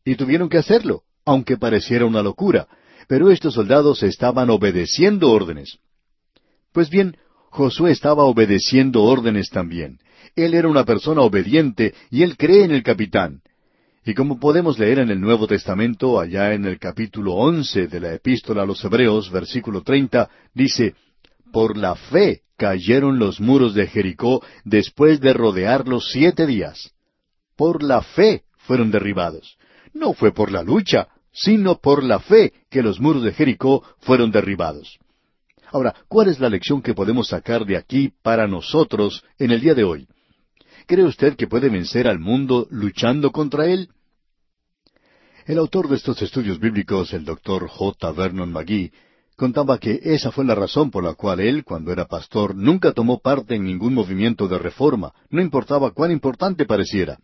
[0.04, 2.68] Y tuvieron que hacerlo, aunque pareciera una locura,
[3.06, 5.78] pero estos soldados estaban obedeciendo órdenes.
[6.72, 7.16] Pues bien,
[7.50, 9.98] Josué estaba obedeciendo órdenes también.
[10.36, 13.42] Él era una persona obediente y él cree en el capitán.
[14.08, 18.14] Y como podemos leer en el Nuevo Testamento, allá en el capítulo once de la
[18.14, 20.94] Epístola a los Hebreos, versículo treinta, dice,
[21.52, 26.90] Por la fe cayeron los muros de Jericó después de rodearlos siete días.
[27.54, 29.58] Por la fe fueron derribados.
[29.92, 34.30] No fue por la lucha, sino por la fe que los muros de Jericó fueron
[34.30, 34.98] derribados.
[35.70, 39.74] Ahora, ¿cuál es la lección que podemos sacar de aquí para nosotros en el día
[39.74, 40.08] de hoy?
[40.86, 43.90] ¿Cree usted que puede vencer al mundo luchando contra él?
[45.48, 48.12] El autor de estos estudios bíblicos, el doctor J.
[48.12, 48.92] Vernon McGee,
[49.34, 53.20] contaba que esa fue la razón por la cual él, cuando era pastor, nunca tomó
[53.20, 57.18] parte en ningún movimiento de reforma, no importaba cuán importante pareciera.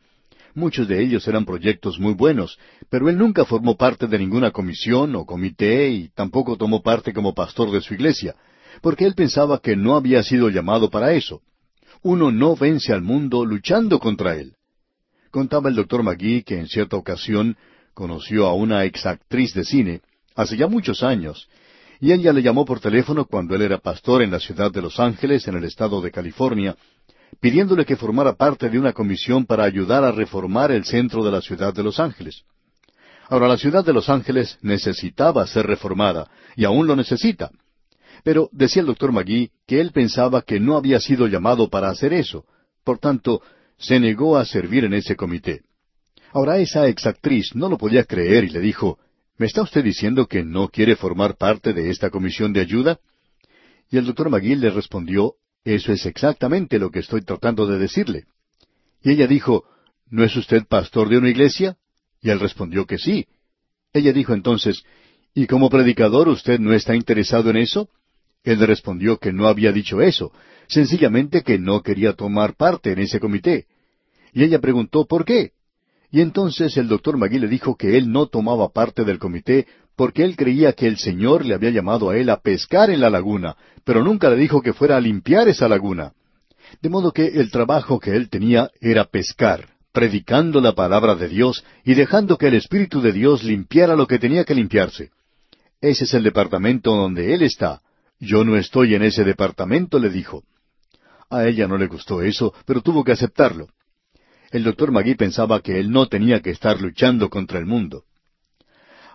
[0.54, 2.58] Muchos de ellos eran proyectos muy buenos,
[2.88, 7.34] pero él nunca formó parte de ninguna comisión o comité y tampoco tomó parte como
[7.34, 8.34] pastor de su iglesia,
[8.80, 11.42] porque él pensaba que no había sido llamado para eso.
[12.00, 14.54] Uno no vence al mundo luchando contra él.
[15.30, 17.58] Contaba el doctor McGee que en cierta ocasión
[17.94, 20.00] conoció a una exactriz de cine
[20.34, 21.48] hace ya muchos años,
[22.00, 25.00] y ella le llamó por teléfono cuando él era pastor en la ciudad de Los
[25.00, 26.76] Ángeles, en el estado de California,
[27.40, 31.40] pidiéndole que formara parte de una comisión para ayudar a reformar el centro de la
[31.40, 32.42] ciudad de Los Ángeles.
[33.28, 37.50] Ahora, la ciudad de Los Ángeles necesitaba ser reformada, y aún lo necesita.
[38.22, 42.12] Pero decía el doctor Magui que él pensaba que no había sido llamado para hacer
[42.12, 42.44] eso.
[42.84, 43.40] Por tanto,
[43.78, 45.62] se negó a servir en ese comité.
[46.34, 48.98] Ahora esa exactriz no lo podía creer y le dijo,
[49.38, 52.98] ¿Me está usted diciendo que no quiere formar parte de esta comisión de ayuda?
[53.88, 58.24] Y el doctor Magui le respondió, Eso es exactamente lo que estoy tratando de decirle.
[59.00, 59.62] Y ella dijo,
[60.10, 61.76] ¿No es usted pastor de una iglesia?
[62.20, 63.28] Y él respondió que sí.
[63.92, 64.82] Ella dijo entonces,
[65.34, 67.90] ¿Y como predicador usted no está interesado en eso?
[68.42, 70.32] Él le respondió que no había dicho eso,
[70.66, 73.68] sencillamente que no quería tomar parte en ese comité.
[74.32, 75.52] Y ella preguntó por qué.
[76.14, 80.22] Y entonces el doctor Magui le dijo que él no tomaba parte del comité porque
[80.22, 83.56] él creía que el Señor le había llamado a él a pescar en la laguna,
[83.82, 86.12] pero nunca le dijo que fuera a limpiar esa laguna.
[86.80, 91.64] De modo que el trabajo que él tenía era pescar predicando la palabra de Dios
[91.84, 95.10] y dejando que el Espíritu de Dios limpiara lo que tenía que limpiarse.
[95.80, 97.80] Ese es el departamento donde Él está.
[98.20, 100.44] Yo no estoy en ese departamento, le dijo.
[101.28, 103.66] A ella no le gustó eso, pero tuvo que aceptarlo.
[104.54, 108.04] El doctor Magui pensaba que él no tenía que estar luchando contra el mundo.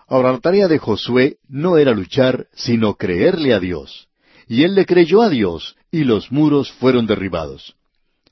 [0.06, 4.08] Ahora, la tarea de Josué no era luchar, sino creerle a Dios.
[4.46, 7.74] Y él le creyó a Dios, y los muros fueron derribados.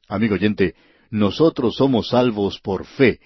[0.06, 0.74] Amigo oyente,
[1.10, 3.20] nosotros somos salvos por fe.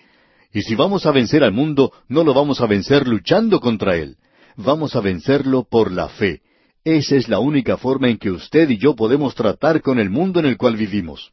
[0.52, 4.16] Y si vamos a vencer al mundo, no lo vamos a vencer luchando contra él.
[4.54, 6.40] Vamos a vencerlo por la fe.
[6.84, 10.38] Esa es la única forma en que usted y yo podemos tratar con el mundo
[10.38, 11.32] en el cual vivimos.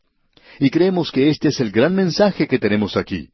[0.59, 3.29] Y creemos que este es el gran mensaje que tenemos aquí.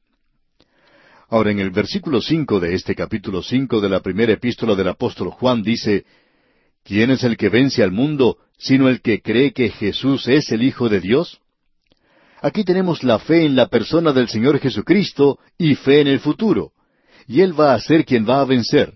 [1.27, 5.31] Ahora en el versículo cinco de este capítulo cinco de la primera epístola del apóstol
[5.31, 6.05] Juan dice
[6.83, 10.61] ¿Quién es el que vence al mundo sino el que cree que Jesús es el
[10.61, 11.39] Hijo de Dios?
[12.41, 16.73] Aquí tenemos la fe en la persona del Señor Jesucristo y fe en el futuro.
[17.27, 18.93] Y Él va a ser quien va a vencer.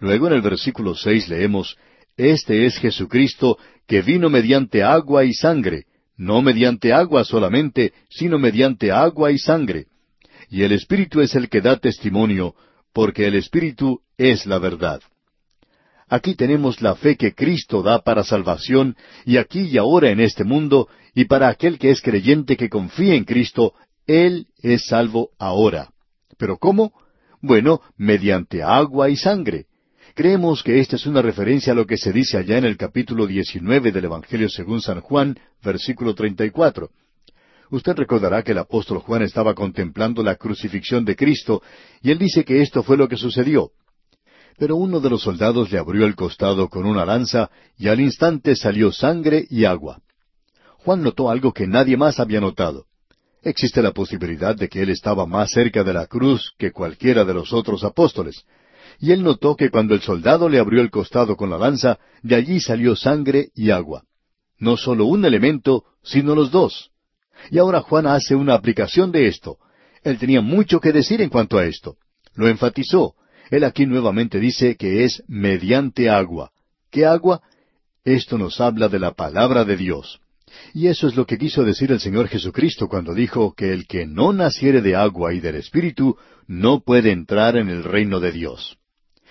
[0.00, 1.78] Luego en el versículo seis leemos,
[2.14, 3.56] Este es Jesucristo
[3.86, 5.86] que vino mediante agua y sangre,
[6.18, 9.86] no mediante agua solamente, sino mediante agua y sangre.
[10.50, 12.54] Y el Espíritu es el que da testimonio,
[12.92, 15.00] porque el Espíritu es la verdad.
[16.08, 20.42] Aquí tenemos la fe que Cristo da para salvación, y aquí y ahora en este
[20.42, 23.74] mundo, y para aquel que es creyente que confía en Cristo,
[24.06, 25.90] Él es salvo ahora.
[26.36, 26.92] ¿Pero cómo?
[27.40, 29.67] Bueno, mediante agua y sangre.
[30.18, 33.24] Creemos que esta es una referencia a lo que se dice allá en el capítulo
[33.24, 36.90] 19 del Evangelio según San Juan, versículo 34.
[37.70, 41.62] Usted recordará que el apóstol Juan estaba contemplando la crucifixión de Cristo,
[42.02, 43.70] y él dice que esto fue lo que sucedió.
[44.58, 48.56] Pero uno de los soldados le abrió el costado con una lanza y al instante
[48.56, 50.00] salió sangre y agua.
[50.78, 52.86] Juan notó algo que nadie más había notado.
[53.40, 57.34] Existe la posibilidad de que él estaba más cerca de la cruz que cualquiera de
[57.34, 58.44] los otros apóstoles.
[58.98, 62.34] Y él notó que cuando el soldado le abrió el costado con la lanza, de
[62.34, 64.04] allí salió sangre y agua.
[64.58, 66.90] No solo un elemento, sino los dos.
[67.50, 69.58] Y ahora Juan hace una aplicación de esto.
[70.02, 71.96] Él tenía mucho que decir en cuanto a esto.
[72.34, 73.14] Lo enfatizó,
[73.50, 76.50] él aquí nuevamente dice que es mediante agua.
[76.90, 77.40] ¿Qué agua?
[78.04, 80.20] Esto nos habla de la palabra de Dios.
[80.72, 84.06] Y eso es lo que quiso decir el Señor Jesucristo cuando dijo que el que
[84.06, 88.77] no naciere de agua y del Espíritu no puede entrar en el reino de Dios.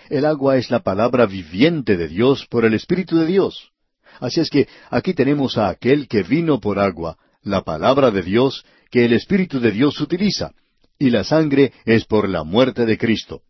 [0.09, 3.71] El agua es la palabra viviente de Dios por el Espíritu de Dios.
[4.19, 8.65] Así es que aquí tenemos a aquel que vino por agua, la palabra de Dios,
[8.89, 10.53] que el Espíritu de Dios utiliza,
[10.97, 13.41] y la sangre es por la muerte de Cristo.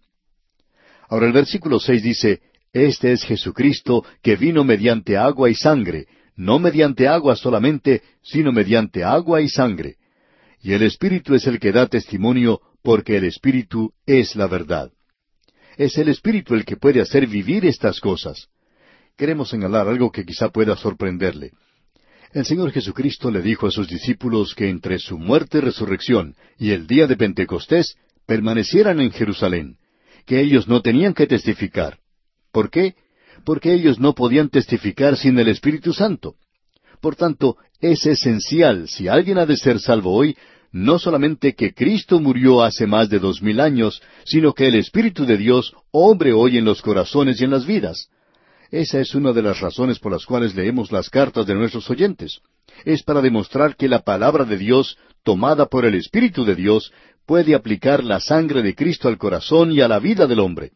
[1.09, 2.41] Ahora el versículo seis dice,
[2.73, 9.03] Este es Jesucristo que vino mediante agua y sangre, no mediante agua solamente, sino mediante
[9.03, 9.95] agua y sangre.
[10.61, 14.91] Y el Espíritu es el que da testimonio, porque el Espíritu es la verdad.
[15.77, 18.47] Es el Espíritu el que puede hacer vivir estas cosas.
[19.15, 21.51] Queremos señalar algo que quizá pueda sorprenderle.
[22.33, 26.71] El Señor Jesucristo le dijo a sus discípulos que entre su muerte y resurrección y
[26.71, 29.77] el día de Pentecostés permanecieran en Jerusalén
[30.25, 31.99] que ellos no tenían que testificar.
[32.51, 32.95] ¿Por qué?
[33.45, 36.35] Porque ellos no podían testificar sin el Espíritu Santo.
[36.99, 40.35] Por tanto, es esencial, si alguien ha de ser salvo hoy,
[40.71, 45.25] no solamente que Cristo murió hace más de dos mil años, sino que el Espíritu
[45.25, 48.09] de Dios obre hoy en los corazones y en las vidas.
[48.69, 52.41] Esa es una de las razones por las cuales leemos las cartas de nuestros oyentes.
[52.85, 56.91] Es para demostrar que la palabra de Dios, tomada por el Espíritu de Dios,
[57.25, 60.71] puede aplicar la sangre de Cristo al corazón y a la vida del hombre.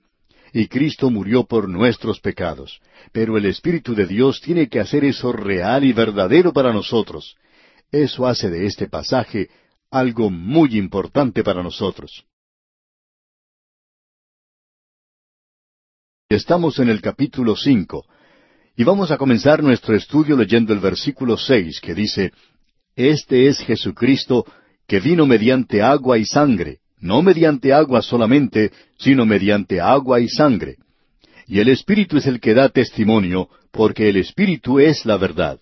[0.53, 2.79] Y Cristo murió por nuestros pecados.
[3.11, 7.35] Pero el Espíritu de Dios tiene que hacer eso real y verdadero para nosotros.
[7.91, 9.49] Eso hace de este pasaje
[9.91, 12.25] algo muy importante para nosotros.
[16.29, 18.05] Estamos en el capítulo cinco,
[18.77, 22.31] y vamos a comenzar nuestro estudio leyendo el versículo seis, que dice,
[22.95, 24.45] Este es Jesucristo,
[24.87, 30.77] que vino mediante agua y sangre, no mediante agua solamente, sino mediante agua y sangre.
[31.47, 35.59] Y el Espíritu es el que da testimonio, porque el Espíritu es la verdad.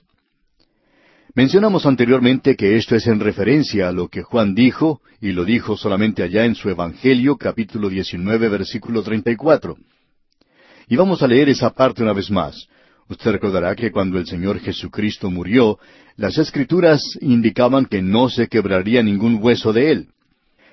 [1.36, 5.78] Mencionamos anteriormente que esto es en referencia a lo que Juan dijo, y lo dijo
[5.78, 9.78] solamente allá en su Evangelio, capítulo 19, versículo 34.
[10.88, 12.68] Y vamos a leer esa parte una vez más.
[13.10, 15.78] Usted recordará que cuando el Señor Jesucristo murió,
[16.16, 20.08] las Escrituras indicaban que no se quebraría ningún hueso de él.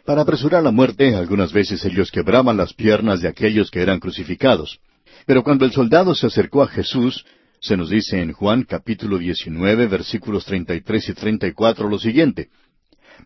[0.07, 4.79] Para apresurar la muerte, algunas veces ellos quebraban las piernas de aquellos que eran crucificados.
[5.27, 7.27] Pero cuando el soldado se acercó a Jesús,
[7.61, 12.49] se nos dice en Juan capítulo 19 versículos 33 y 34 lo siguiente.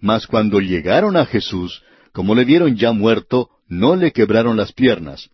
[0.01, 5.31] Mas cuando llegaron a Jesús, como le vieron ya muerto, no le quebraron las piernas.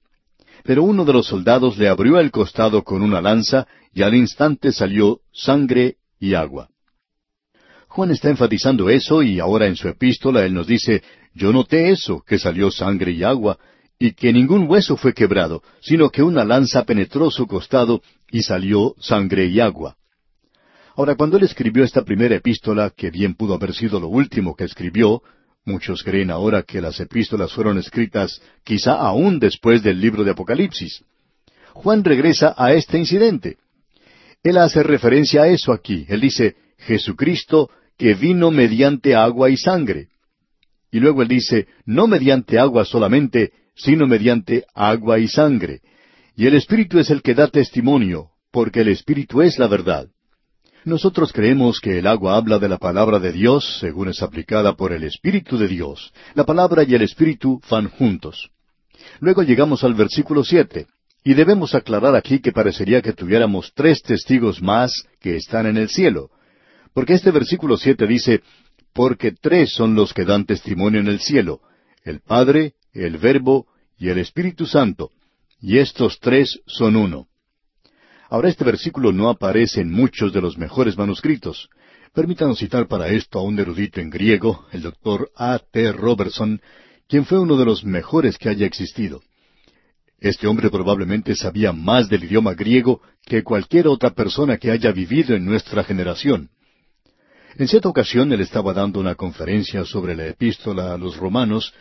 [0.64, 4.72] Pero uno de los soldados le abrió el costado con una lanza, y al instante
[4.72, 6.68] salió sangre y agua.
[7.88, 11.02] Juan está enfatizando eso y ahora en su epístola él nos dice,
[11.34, 13.58] yo noté eso, que salió sangre y agua,
[13.98, 18.94] y que ningún hueso fue quebrado, sino que una lanza penetró su costado y salió
[19.00, 19.96] sangre y agua.
[20.94, 24.64] Ahora, cuando él escribió esta primera epístola, que bien pudo haber sido lo último que
[24.64, 25.22] escribió,
[25.64, 31.02] muchos creen ahora que las epístolas fueron escritas quizá aún después del libro de Apocalipsis.
[31.74, 33.58] Juan regresa a este incidente.
[34.42, 36.06] Él hace referencia a eso aquí.
[36.08, 40.08] Él dice, Jesucristo que vino mediante agua y sangre.
[40.90, 45.80] Y luego él dice, no mediante agua solamente, sino mediante agua y sangre.
[46.34, 50.08] Y el Espíritu es el que da testimonio, porque el Espíritu es la verdad.
[50.84, 54.92] Nosotros creemos que el agua habla de la palabra de Dios, según es aplicada por
[54.92, 56.12] el Espíritu de Dios.
[56.34, 58.50] La palabra y el Espíritu van juntos.
[59.20, 60.86] Luego llegamos al versículo siete,
[61.24, 65.88] y debemos aclarar aquí que parecería que tuviéramos tres testigos más que están en el
[65.88, 66.30] cielo.
[66.94, 68.42] Porque este versículo siete dice,
[68.94, 71.62] porque tres son los que dan testimonio en el cielo,
[72.04, 72.74] el Padre,
[73.04, 73.66] el Verbo
[73.98, 75.10] y el Espíritu Santo,
[75.60, 77.28] y estos tres son uno.
[78.28, 81.68] Ahora este versículo no aparece en muchos de los mejores manuscritos.
[82.12, 85.58] Permítanos citar para esto a un erudito en griego, el doctor A.
[85.58, 85.92] T.
[85.92, 86.60] Robertson,
[87.08, 89.20] quien fue uno de los mejores que haya existido.
[90.18, 95.36] Este hombre probablemente sabía más del idioma griego que cualquier otra persona que haya vivido
[95.36, 96.50] en nuestra generación.
[97.56, 101.72] En cierta ocasión él estaba dando una conferencia sobre la epístola a los romanos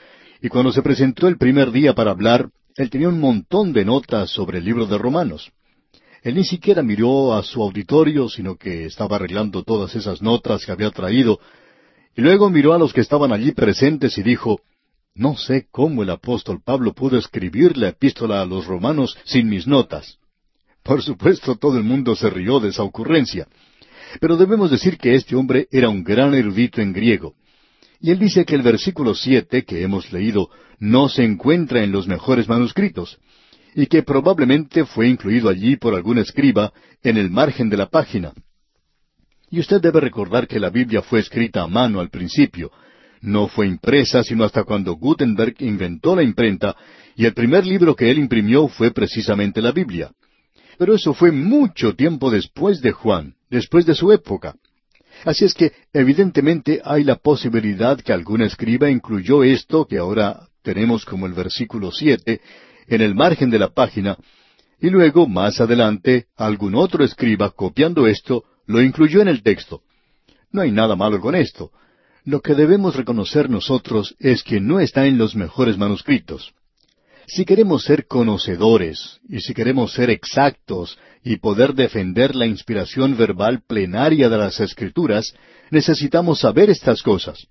[0.45, 4.29] y cuando se presentó el primer día para hablar, él tenía un montón de notas
[4.29, 5.51] sobre el libro de Romanos.
[6.21, 10.71] Él ni siquiera miró a su auditorio, sino que estaba arreglando todas esas notas que
[10.71, 11.39] había traído,
[12.15, 14.61] y luego miró a los que estaban allí presentes y dijo,
[15.15, 19.65] No sé cómo el apóstol Pablo pudo escribir la epístola a los romanos sin mis
[19.65, 20.19] notas.
[20.83, 23.47] Por supuesto, todo el mundo se rió de esa ocurrencia.
[24.21, 27.33] Pero debemos decir que este hombre era un gran erudito en griego.
[27.99, 32.07] Y él dice que el versículo siete que hemos leído no se encuentra en los
[32.07, 33.17] mejores manuscritos,
[33.73, 36.71] y que probablemente fue incluido allí por algún escriba
[37.03, 38.33] en el margen de la página.
[39.49, 42.71] Y usted debe recordar que la Biblia fue escrita a mano al principio.
[43.21, 46.75] No fue impresa sino hasta cuando Gutenberg inventó la imprenta,
[47.15, 50.11] y el primer libro que él imprimió fue precisamente la Biblia.
[50.77, 54.55] Pero eso fue mucho tiempo después de Juan, después de su época.
[55.23, 61.05] Así es que evidentemente hay la posibilidad que algún escriba incluyó esto que ahora tenemos
[61.05, 62.41] como el versículo siete
[62.87, 64.17] en el margen de la página,
[64.79, 69.81] y luego, más adelante, algún otro escriba, copiando esto, lo incluyó en el texto.
[70.51, 71.71] No hay nada malo con esto.
[72.23, 76.53] Lo que debemos reconocer nosotros es que no está en los mejores manuscritos.
[77.27, 83.61] Si queremos ser conocedores y si queremos ser exactos y poder defender la inspiración verbal
[83.65, 85.33] plenaria de las Escrituras,
[85.71, 87.47] necesitamos saber estas cosas.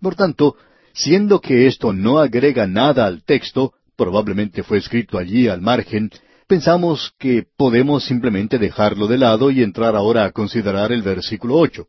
[0.00, 0.56] Por tanto,
[0.92, 6.10] siendo que esto no agrega nada al texto, probablemente fue escrito allí al margen,
[6.46, 11.86] pensamos que podemos simplemente dejarlo de lado y entrar ahora a considerar el versículo ocho.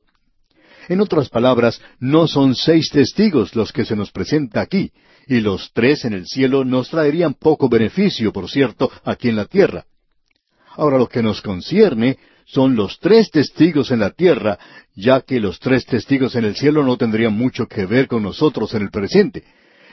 [0.87, 4.91] En otras palabras, no son seis testigos los que se nos presenta aquí,
[5.27, 9.45] y los tres en el cielo nos traerían poco beneficio, por cierto, aquí en la
[9.45, 9.85] tierra.
[10.75, 14.57] Ahora lo que nos concierne son los tres testigos en la tierra,
[14.95, 18.73] ya que los tres testigos en el cielo no tendrían mucho que ver con nosotros
[18.73, 19.43] en el presente.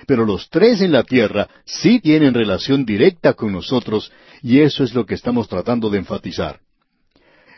[0.06, 4.10] Pero los tres en la tierra sí tienen relación directa con nosotros,
[4.42, 6.60] y eso es lo que estamos tratando de enfatizar.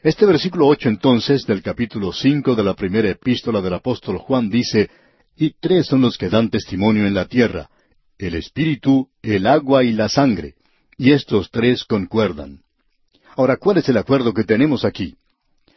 [0.03, 4.91] Este versículo ocho entonces del capítulo cinco de la primera epístola del apóstol Juan dice,
[5.41, 7.71] Y tres son los que dan testimonio en la tierra,
[8.19, 10.57] el espíritu, el agua y la sangre,
[10.99, 12.61] y estos tres concuerdan.
[13.37, 15.17] Ahora, ¿cuál es el acuerdo que tenemos aquí?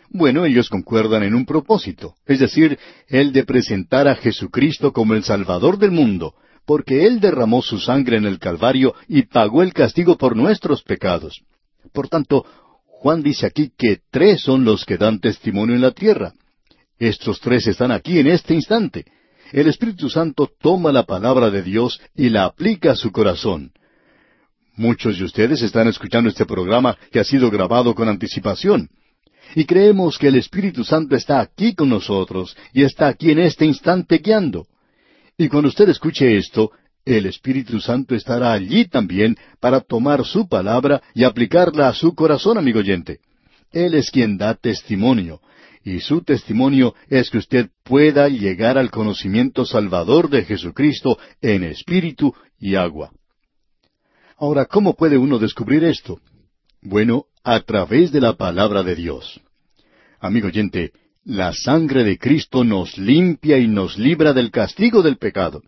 [0.10, 5.24] Bueno, ellos concuerdan en un propósito, es decir, el de presentar a Jesucristo como el
[5.24, 6.36] Salvador del mundo,
[6.66, 11.42] porque Él derramó su sangre en el Calvario y pagó el castigo por nuestros pecados.
[11.94, 12.46] Por tanto,
[12.86, 16.34] Juan dice aquí que tres son los que dan testimonio en la tierra.
[17.00, 19.06] Estos tres están aquí en este instante.
[19.54, 23.72] El Espíritu Santo toma la palabra de Dios y la aplica a su corazón.
[24.76, 28.90] Muchos de ustedes están escuchando este programa que ha sido grabado con anticipación.
[29.54, 33.64] Y creemos que el Espíritu Santo está aquí con nosotros y está aquí en este
[33.64, 34.66] instante guiando.
[35.38, 36.72] Y cuando usted escuche esto,
[37.06, 42.58] el Espíritu Santo estará allí también para tomar su palabra y aplicarla a su corazón,
[42.58, 43.20] amigo oyente.
[43.72, 45.42] Él es quien da testimonio,
[45.84, 52.34] y su testimonio es que usted pueda llegar al conocimiento salvador de Jesucristo en espíritu
[52.60, 53.12] y agua.
[54.38, 56.20] Ahora, ¿cómo puede uno descubrir esto?
[56.82, 59.42] Bueno, a través de la palabra de Dios.
[60.20, 60.92] Amigo oyente,
[61.26, 65.62] la sangre de Cristo nos limpia y nos libra del castigo del pecado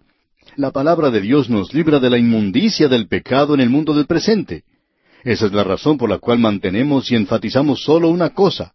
[0.58, 4.06] la palabra de Dios nos libra de la inmundicia del pecado en el mundo del
[4.06, 4.64] presente.
[5.24, 8.74] Esa es la razón por la cual mantenemos y enfatizamos solo una cosa.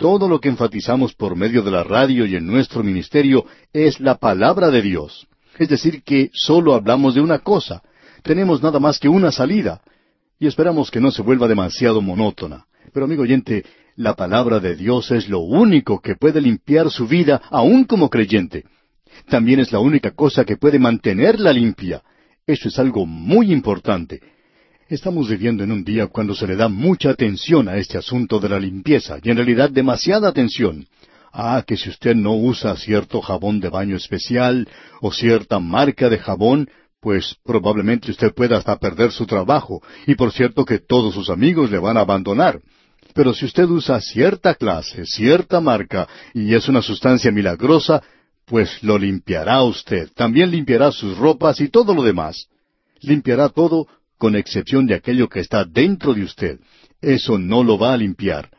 [0.00, 4.16] Todo lo que enfatizamos por medio de la radio y en nuestro ministerio es la
[4.16, 5.28] palabra de Dios.
[5.58, 7.82] Es decir, que solo hablamos de una cosa.
[8.24, 9.80] Tenemos nada más que una salida.
[10.40, 12.64] Y esperamos que no se vuelva demasiado monótona.
[12.92, 17.40] Pero amigo oyente, la palabra de Dios es lo único que puede limpiar su vida
[17.50, 18.64] aún como creyente
[19.28, 22.02] también es la única cosa que puede mantenerla limpia.
[22.46, 24.20] Eso es algo muy importante.
[24.90, 28.48] Estamos viviendo en un día cuando se le da mucha atención a este asunto de
[28.48, 30.84] la limpieza, y en realidad demasiada atención.
[31.32, 34.66] Ah, que si usted no usa cierto jabón de baño especial
[35.00, 36.68] o cierta marca de jabón,
[37.00, 41.70] pues probablemente usted pueda hasta perder su trabajo, y por cierto que todos sus amigos
[41.70, 42.60] le van a abandonar.
[43.14, 48.02] Pero si usted usa cierta clase, cierta marca, y es una sustancia milagrosa,
[48.44, 50.10] pues lo limpiará usted.
[50.16, 52.48] También limpiará sus ropas y todo lo demás.
[53.02, 53.86] Limpiará todo
[54.20, 56.60] con excepción de aquello que está dentro de usted.
[57.00, 58.50] Eso no lo va a limpiar.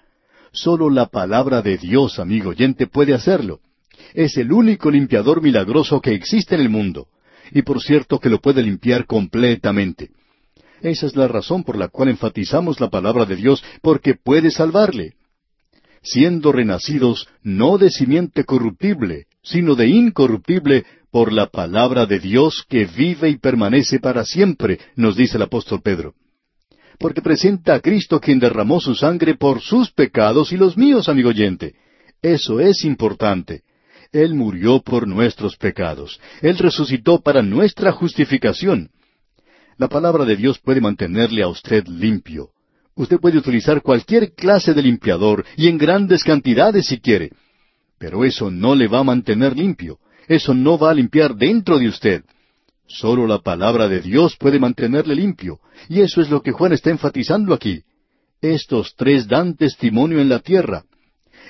[0.51, 3.59] Solo la palabra de Dios, amigo oyente, puede hacerlo.
[4.16, 7.09] Es el único limpiador milagroso que existe en el mundo.
[7.51, 10.09] Y por cierto que lo puede limpiar completamente.
[10.82, 15.14] Esa es la razón por la cual enfatizamos la palabra de Dios, porque puede salvarle.
[16.01, 22.86] Siendo renacidos no de simiente corruptible, sino de incorruptible por la palabra de Dios que
[22.86, 26.14] vive y permanece para siempre, nos dice el apóstol Pedro.
[26.97, 31.30] Porque presenta a Cristo quien derramó su sangre por sus pecados y los míos, amigo
[31.30, 31.76] oyente.
[32.22, 33.64] Eso es importante.
[34.12, 36.20] Él murió por nuestros pecados.
[36.41, 38.89] Él resucitó para nuestra justificación.
[39.78, 42.49] La palabra de Dios puede mantenerle a usted limpio.
[42.95, 47.32] Usted puede utilizar cualquier clase de limpiador y en grandes cantidades si quiere.
[47.97, 49.97] Pero eso no le va a mantener limpio.
[50.32, 52.23] Eso no va a limpiar dentro de usted.
[52.88, 55.59] Solo la palabra de Dios puede mantenerle limpio.
[55.89, 57.84] Y eso es lo que Juan está enfatizando aquí.
[58.41, 60.86] Estos tres dan testimonio en la tierra.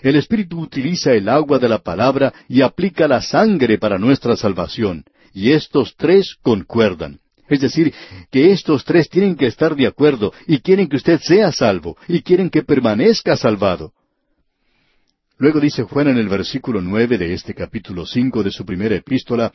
[0.01, 5.05] El Espíritu utiliza el agua de la palabra y aplica la sangre para nuestra salvación.
[5.31, 7.19] Y estos tres concuerdan.
[7.47, 7.93] Es decir,
[8.31, 12.23] que estos tres tienen que estar de acuerdo y quieren que usted sea salvo y
[12.23, 13.93] quieren que permanezca salvado.
[15.41, 19.51] Luego dice Juan en el versículo nueve de este capítulo cinco de su primera epístola,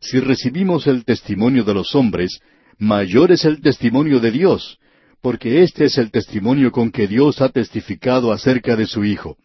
[0.00, 2.40] Si recibimos el testimonio de los hombres,
[2.78, 4.78] mayor es el testimonio de Dios,
[5.20, 9.36] porque este es el testimonio con que Dios ha testificado acerca de su Hijo.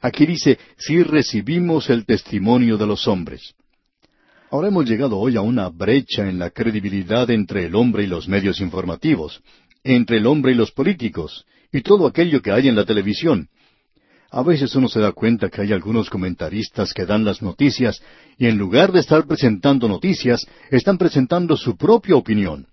[0.00, 3.54] Aquí dice, si recibimos el testimonio de los hombres.
[4.52, 8.28] Ahora hemos llegado hoy a una brecha en la credibilidad entre el hombre y los
[8.28, 9.42] medios informativos,
[9.82, 13.48] entre el hombre y los políticos, y todo aquello que hay en la televisión.
[14.36, 18.02] A veces uno se da cuenta que hay algunos comentaristas que dan las noticias
[18.36, 22.66] y en lugar de estar presentando noticias, están presentando su propia opinión.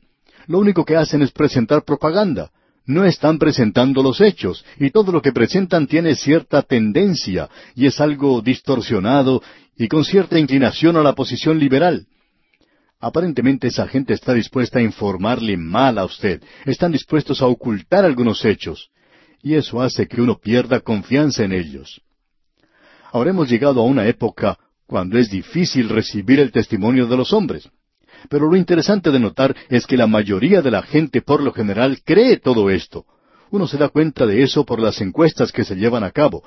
[0.47, 2.51] Lo único que hacen es presentar propaganda.
[2.86, 8.01] No están presentando los hechos y todo lo que presentan tiene cierta tendencia y es
[8.01, 9.41] algo distorsionado
[9.78, 12.07] y con cierta inclinación a la posición liberal.
[12.99, 18.43] Aparentemente esa gente está dispuesta a informarle mal a usted, están dispuestos a ocultar algunos
[18.43, 18.89] hechos
[19.44, 22.02] y eso hace que uno pierda confianza en ellos.
[23.12, 27.70] Ahora hemos llegado a una época cuando es difícil recibir el testimonio de los hombres.
[28.30, 32.00] Pero lo interesante de notar es que la mayoría de la gente por lo general
[32.06, 33.06] cree todo esto.
[33.52, 36.44] Uno se da cuenta de eso por las encuestas que se llevan a cabo.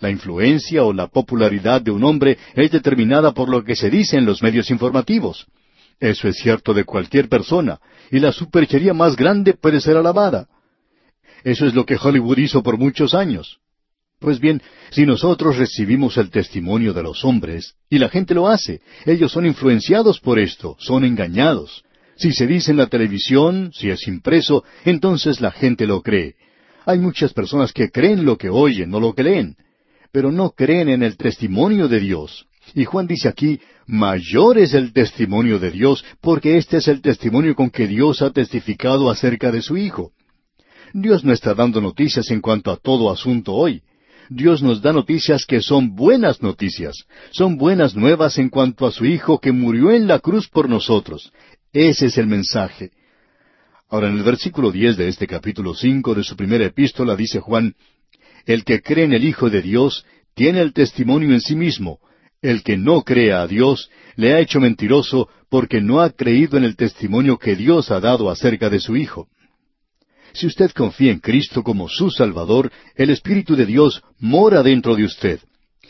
[0.00, 4.16] La influencia o la popularidad de un hombre es determinada por lo que se dice
[4.16, 5.46] en los medios informativos.
[6.00, 7.78] Eso es cierto de cualquier persona,
[8.10, 10.48] y la superchería más grande puede ser alabada.
[11.44, 13.58] Eso es lo que Hollywood hizo por muchos años.
[14.18, 14.60] Pues bien,
[14.90, 19.46] si nosotros recibimos el testimonio de los hombres, y la gente lo hace, ellos son
[19.46, 21.84] influenciados por esto, son engañados.
[22.16, 26.34] Si se dice en la televisión, si es impreso, entonces la gente lo cree.
[26.84, 29.56] Hay muchas personas que creen lo que oyen, no lo que leen,
[30.12, 32.46] pero no creen en el testimonio de Dios.
[32.74, 37.54] Y Juan dice aquí, mayor es el testimonio de Dios, porque este es el testimonio
[37.54, 40.12] con que Dios ha testificado acerca de su Hijo.
[40.92, 43.82] Dios no está dando noticias en cuanto a todo asunto hoy.
[44.28, 49.04] Dios nos da noticias que son buenas noticias, son buenas nuevas en cuanto a su
[49.04, 51.32] Hijo que murió en la cruz por nosotros.
[51.72, 52.90] Ese es el mensaje.
[53.88, 57.74] Ahora en el versículo diez de este capítulo cinco de su primera epístola dice Juan,
[58.46, 61.98] El que cree en el Hijo de Dios tiene el testimonio en sí mismo.
[62.40, 66.64] El que no crea a Dios le ha hecho mentiroso porque no ha creído en
[66.64, 69.28] el testimonio que Dios ha dado acerca de su Hijo.
[70.32, 75.04] Si usted confía en Cristo como su Salvador, el Espíritu de Dios mora dentro de
[75.04, 75.40] usted.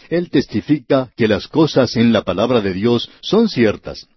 [0.09, 4.09] Él testifica que las cosas en la palabra de Dios son ciertas.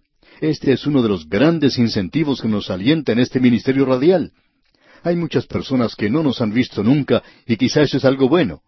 [0.41, 4.32] Este es uno de los grandes incentivos que nos alienta en este ministerio radial.
[5.03, 8.61] Hay muchas personas que no nos han visto nunca y quizá eso es algo bueno.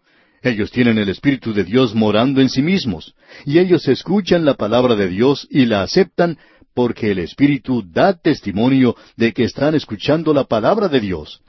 [0.45, 4.95] Ellos tienen el Espíritu de Dios morando en sí mismos, y ellos escuchan la palabra
[4.95, 6.37] de Dios y la aceptan
[6.75, 11.41] porque el Espíritu da testimonio de que están escuchando la palabra de Dios.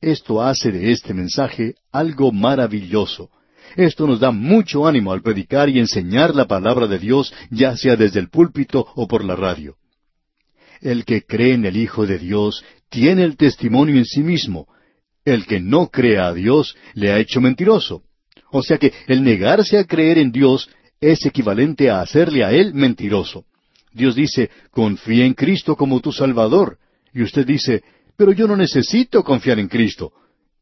[0.00, 3.28] Esto hace de este mensaje algo maravilloso.
[3.76, 7.94] Esto nos da mucho ánimo al predicar y enseñar la palabra de Dios, ya sea
[7.94, 9.76] desde el púlpito o por la radio.
[10.80, 14.66] El que cree en el Hijo de Dios tiene el testimonio en sí mismo.
[15.26, 18.02] El que no cree a Dios le ha hecho mentiroso.
[18.50, 20.70] O sea que el negarse a creer en Dios
[21.02, 23.44] es equivalente a hacerle a Él mentiroso.
[23.92, 26.78] Dios dice, confía en Cristo como tu Salvador.
[27.12, 27.82] Y usted dice,
[28.16, 30.12] pero yo no necesito confiar en Cristo.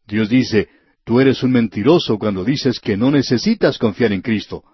[0.07, 0.69] Dios dice,
[1.05, 4.65] tú eres un mentiroso cuando dices que no necesitas confiar en Cristo.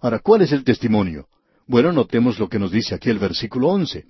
[0.00, 1.28] Ahora, ¿cuál es el testimonio?
[1.66, 4.06] Bueno, notemos lo que nos dice aquí el versículo once.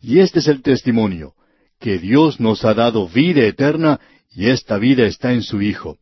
[0.00, 1.34] Y este es el testimonio,
[1.80, 5.98] que Dios nos ha dado vida eterna y esta vida está en su Hijo.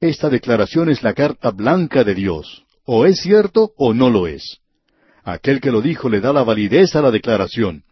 [0.00, 2.64] Esta declaración es la carta blanca de Dios.
[2.84, 4.60] O es cierto o no lo es.
[5.24, 7.82] Aquel que lo dijo le da la validez a la declaración.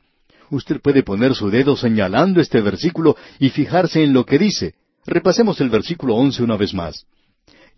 [0.51, 4.74] Usted puede poner su dedo señalando este versículo y fijarse en lo que dice.
[5.07, 7.07] Repasemos el versículo once una vez más.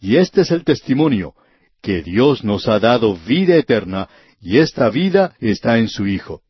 [0.00, 1.34] Y este es el testimonio,
[1.80, 4.08] que Dios nos ha dado vida eterna,
[4.40, 6.42] y esta vida está en su Hijo.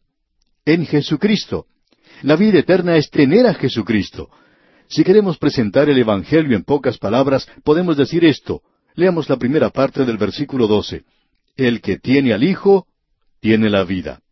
[0.65, 1.67] En Jesucristo.
[2.23, 4.31] La vida eterna es tener a Jesucristo.
[4.89, 8.63] Si queremos presentar el Evangelio en pocas palabras, podemos decir esto.
[8.95, 11.05] Leamos la primera parte del versículo doce.
[11.57, 12.87] El que tiene al Hijo,
[13.45, 14.23] tiene la vida.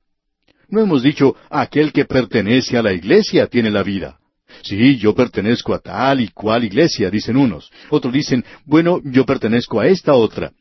[0.71, 4.19] No hemos dicho, aquel que pertenece a la iglesia tiene la vida.
[4.63, 7.71] Sí, yo pertenezco a tal y cual iglesia, dicen unos.
[7.91, 10.53] Otros dicen, bueno, yo pertenezco a esta otra.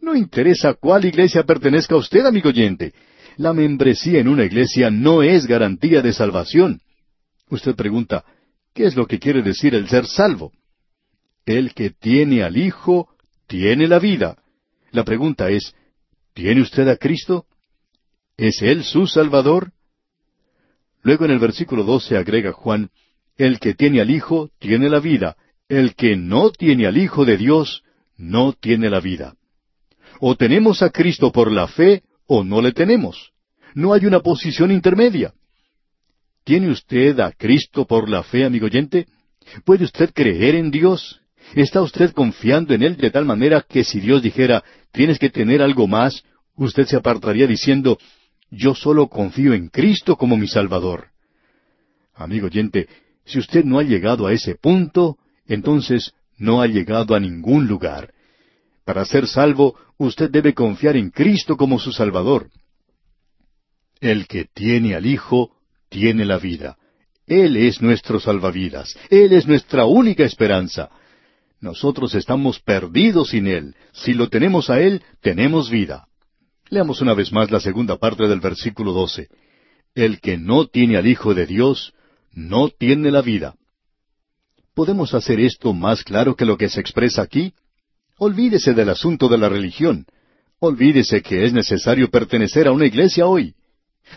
[0.00, 2.92] No interesa cuál iglesia pertenezca a usted, amigo oyente.
[3.38, 6.80] La membresía en una iglesia no es garantía de salvación.
[7.50, 8.24] Usted pregunta,
[8.72, 10.52] ¿qué es lo que quiere decir el ser salvo?
[11.44, 13.08] El que tiene al Hijo
[13.48, 14.36] tiene la vida.
[14.92, 15.74] La pregunta es,
[16.34, 17.46] ¿tiene usted a Cristo?
[18.36, 19.72] ¿Es Él su Salvador?
[21.02, 22.90] Luego en el versículo doce agrega Juan,
[23.38, 25.36] El que tiene al Hijo tiene la vida,
[25.68, 27.82] el que no tiene al Hijo de Dios
[28.16, 29.34] no tiene la vida.
[30.20, 33.32] O tenemos a Cristo por la fe o no le tenemos.
[33.74, 35.34] No hay una posición intermedia.
[36.44, 39.06] ¿Tiene usted a Cristo por la fe, amigo oyente?
[39.64, 41.20] ¿Puede usted creer en Dios?
[41.54, 45.62] ¿Está usted confiando en Él de tal manera que si Dios dijera, tienes que tener
[45.62, 46.24] algo más,
[46.54, 47.98] usted se apartaría diciendo,
[48.50, 51.08] yo solo confío en Cristo como mi Salvador.
[52.14, 52.88] Amigo oyente,
[53.24, 58.12] si usted no ha llegado a ese punto, entonces no ha llegado a ningún lugar.
[58.84, 62.50] Para ser salvo, usted debe confiar en Cristo como su Salvador.
[64.00, 65.52] El que tiene al Hijo,
[65.88, 66.76] tiene la vida.
[67.26, 68.96] Él es nuestro salvavidas.
[69.10, 70.90] Él es nuestra única esperanza.
[71.60, 73.74] Nosotros estamos perdidos sin Él.
[73.92, 76.05] Si lo tenemos a Él, tenemos vida.
[76.68, 79.28] Leamos una vez más la segunda parte del versículo doce.
[79.94, 81.94] El que no tiene al Hijo de Dios,
[82.32, 83.54] no tiene la vida.
[84.74, 87.54] ¿Podemos hacer esto más claro que lo que se expresa aquí?
[88.18, 90.06] Olvídese del asunto de la religión.
[90.58, 93.54] Olvídese que es necesario pertenecer a una iglesia hoy.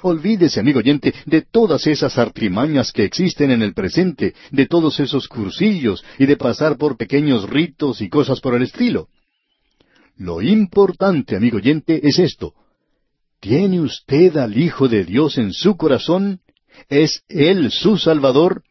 [0.01, 5.27] Olvídese, amigo oyente, de todas esas artimañas que existen en el presente, de todos esos
[5.27, 9.07] cursillos y de pasar por pequeños ritos y cosas por el estilo.
[10.19, 12.53] Lo importante, amigo oyente, es esto.
[13.39, 16.41] ¿Tiene usted al Hijo de Dios en su corazón?
[16.89, 18.63] ¿Es Él su Salvador?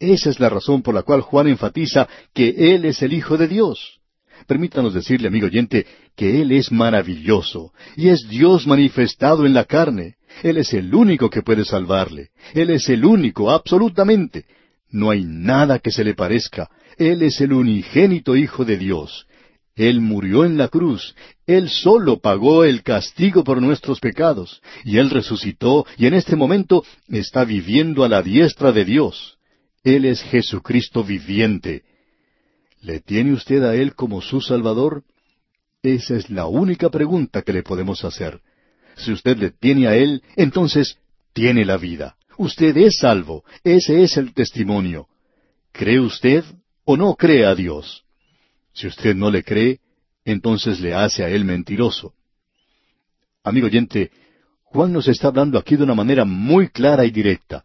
[0.00, 3.46] Esa es la razón por la cual Juan enfatiza que Él es el Hijo de
[3.46, 4.00] Dios.
[4.48, 5.86] Permítanos decirle, amigo oyente,
[6.16, 10.16] que Él es maravilloso y es Dios manifestado en la carne.
[10.42, 12.30] Él es el único que puede salvarle.
[12.54, 14.46] Él es el único, absolutamente.
[14.90, 16.68] No hay nada que se le parezca.
[16.98, 19.28] Él es el unigénito Hijo de Dios.
[19.76, 21.14] Él murió en la cruz.
[21.46, 24.62] Él solo pagó el castigo por nuestros pecados.
[24.84, 29.36] Y Él resucitó y en este momento está viviendo a la diestra de Dios.
[29.84, 31.84] Él es Jesucristo viviente.
[32.80, 35.04] ¿Le tiene usted a Él como su Salvador?
[35.82, 38.40] Esa es la única pregunta que le podemos hacer.
[38.96, 40.96] Si usted le tiene a Él, entonces
[41.34, 42.16] tiene la vida.
[42.38, 43.44] Usted es salvo.
[43.62, 45.06] Ese es el testimonio.
[45.70, 46.44] ¿Cree usted
[46.84, 48.05] o no cree a Dios?
[48.76, 49.80] Si usted no le cree,
[50.22, 52.12] entonces le hace a Él mentiroso.
[53.42, 54.10] Amigo oyente,
[54.64, 57.64] Juan nos está hablando aquí de una manera muy clara y directa.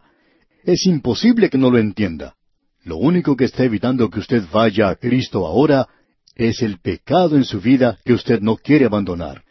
[0.63, 2.35] Es imposible que no lo entienda.
[2.83, 5.89] Lo único que está evitando que usted vaya a Cristo ahora
[6.33, 9.43] es el pecado en su vida que usted no quiere abandonar.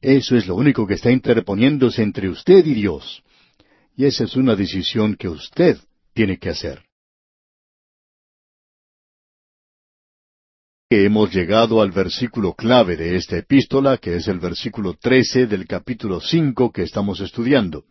[0.00, 3.22] Eso es lo único que está interponiéndose entre usted y Dios.
[3.96, 5.78] Y esa es una decisión que usted
[6.12, 6.83] tiene que hacer.
[10.90, 16.20] Hemos llegado al versículo clave de esta epístola, que es el versículo trece del capítulo
[16.20, 17.84] cinco que estamos estudiando.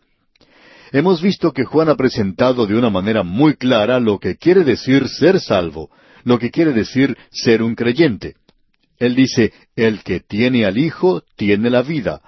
[0.91, 5.07] Hemos visto que Juan ha presentado de una manera muy clara lo que quiere decir
[5.07, 5.89] ser salvo,
[6.23, 8.35] lo que quiere decir ser un creyente.
[8.99, 12.21] Él dice, el que tiene al Hijo tiene la vida.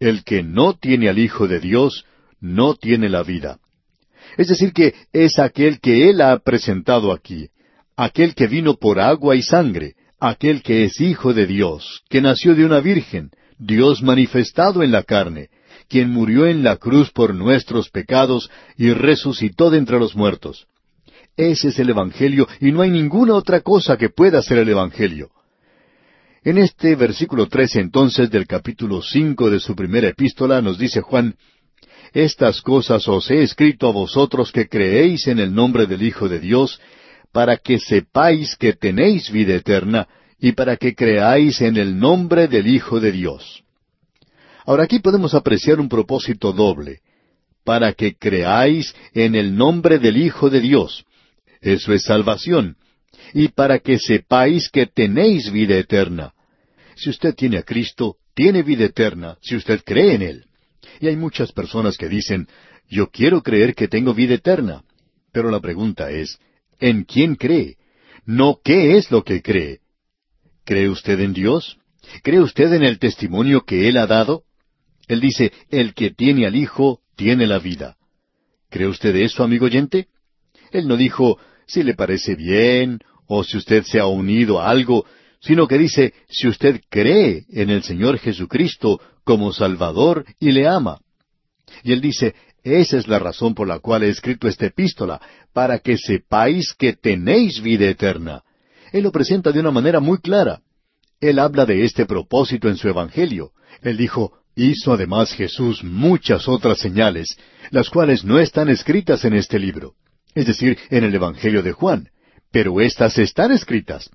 [0.00, 2.06] El que no tiene al Hijo de Dios
[2.40, 3.58] no tiene la vida.
[4.38, 7.50] Es decir, que es aquel que Él ha presentado aquí,
[7.96, 12.54] aquel que vino por agua y sangre, aquel que es Hijo de Dios, que nació
[12.54, 15.48] de una virgen, Dios manifestado en la carne,
[15.88, 20.66] quien murió en la cruz por nuestros pecados y resucitó de entre los muertos.
[21.36, 25.30] Ese es el Evangelio y no hay ninguna otra cosa que pueda ser el Evangelio.
[26.42, 31.34] En este versículo trece entonces del capítulo cinco de su primera epístola nos dice Juan,
[32.12, 36.38] Estas cosas os he escrito a vosotros que creéis en el nombre del Hijo de
[36.38, 36.80] Dios,
[37.36, 40.08] para que sepáis que tenéis vida eterna,
[40.40, 43.62] y para que creáis en el nombre del Hijo de Dios.
[44.64, 47.00] Ahora aquí podemos apreciar un propósito doble,
[47.62, 51.04] para que creáis en el nombre del Hijo de Dios.
[51.60, 52.78] Eso es salvación.
[53.34, 56.32] Y para que sepáis que tenéis vida eterna.
[56.94, 60.44] Si usted tiene a Cristo, tiene vida eterna, si usted cree en Él.
[61.00, 62.48] Y hay muchas personas que dicen,
[62.88, 64.84] yo quiero creer que tengo vida eterna.
[65.32, 66.38] Pero la pregunta es,
[66.80, 67.76] ¿en quién cree?
[68.24, 69.80] No qué es lo que cree.
[70.64, 71.78] ¿Cree usted en Dios?
[72.22, 74.44] ¿Cree usted en el testimonio que Él ha dado?
[75.08, 77.96] Él dice, el que tiene al Hijo, tiene la vida.
[78.68, 80.08] ¿Cree usted eso, amigo oyente?
[80.72, 85.06] Él no dijo, si le parece bien, o si usted se ha unido a algo,
[85.40, 91.00] sino que dice, si usted cree en el Señor Jesucristo como Salvador y le ama.
[91.82, 92.34] Y él dice,
[92.66, 95.20] esa es la razón por la cual he escrito esta epístola,
[95.52, 98.42] para que sepáis que tenéis vida eterna.
[98.92, 100.60] Él lo presenta de una manera muy clara.
[101.20, 103.52] Él habla de este propósito en su Evangelio.
[103.82, 107.38] Él dijo, hizo además Jesús muchas otras señales,
[107.70, 109.94] las cuales no están escritas en este libro,
[110.34, 112.08] es decir, en el Evangelio de Juan,
[112.50, 114.10] pero éstas están escritas.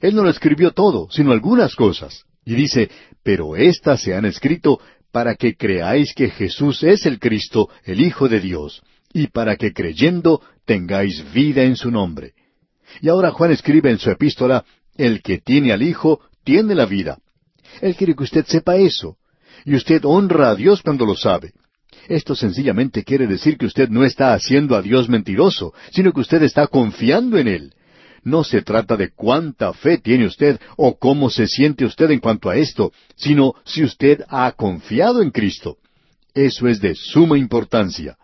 [0.00, 2.24] Él no lo escribió todo, sino algunas cosas.
[2.44, 2.90] Y dice,
[3.22, 4.78] pero éstas se han escrito
[5.14, 9.72] para que creáis que Jesús es el Cristo, el Hijo de Dios, y para que
[9.72, 12.32] creyendo tengáis vida en su nombre.
[13.00, 14.64] Y ahora Juan escribe en su epístola,
[14.96, 17.18] el que tiene al Hijo tiene la vida.
[17.80, 19.16] Él quiere que usted sepa eso.
[19.64, 21.52] Y usted honra a Dios cuando lo sabe.
[22.08, 26.42] Esto sencillamente quiere decir que usted no está haciendo a Dios mentiroso, sino que usted
[26.42, 27.72] está confiando en Él.
[28.24, 32.48] No se trata de cuánta fe tiene usted o cómo se siente usted en cuanto
[32.48, 35.76] a esto, sino si usted ha confiado en Cristo.
[36.32, 38.16] Eso es de suma importancia.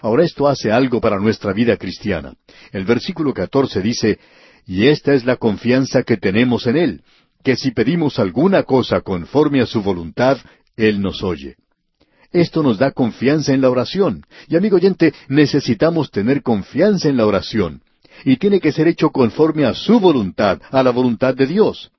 [0.00, 2.34] Ahora esto hace algo para nuestra vida cristiana.
[2.72, 4.18] El versículo catorce dice,
[4.66, 7.02] Y esta es la confianza que tenemos en Él,
[7.42, 10.38] que si pedimos alguna cosa conforme a su voluntad,
[10.74, 11.56] Él nos oye.
[12.32, 14.24] Esto nos da confianza en la oración.
[14.48, 17.82] Y amigo oyente, necesitamos tener confianza en la oración
[18.24, 21.90] y tiene que ser hecho conforme a su voluntad, a la voluntad de Dios.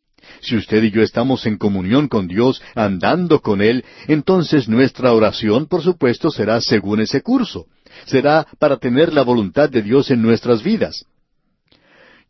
[0.41, 5.68] Si usted y yo estamos en comunión con Dios, andando con Él, entonces nuestra oración,
[5.68, 7.68] por supuesto, será según ese curso.
[8.05, 11.05] Será para tener la voluntad de Dios en nuestras vidas.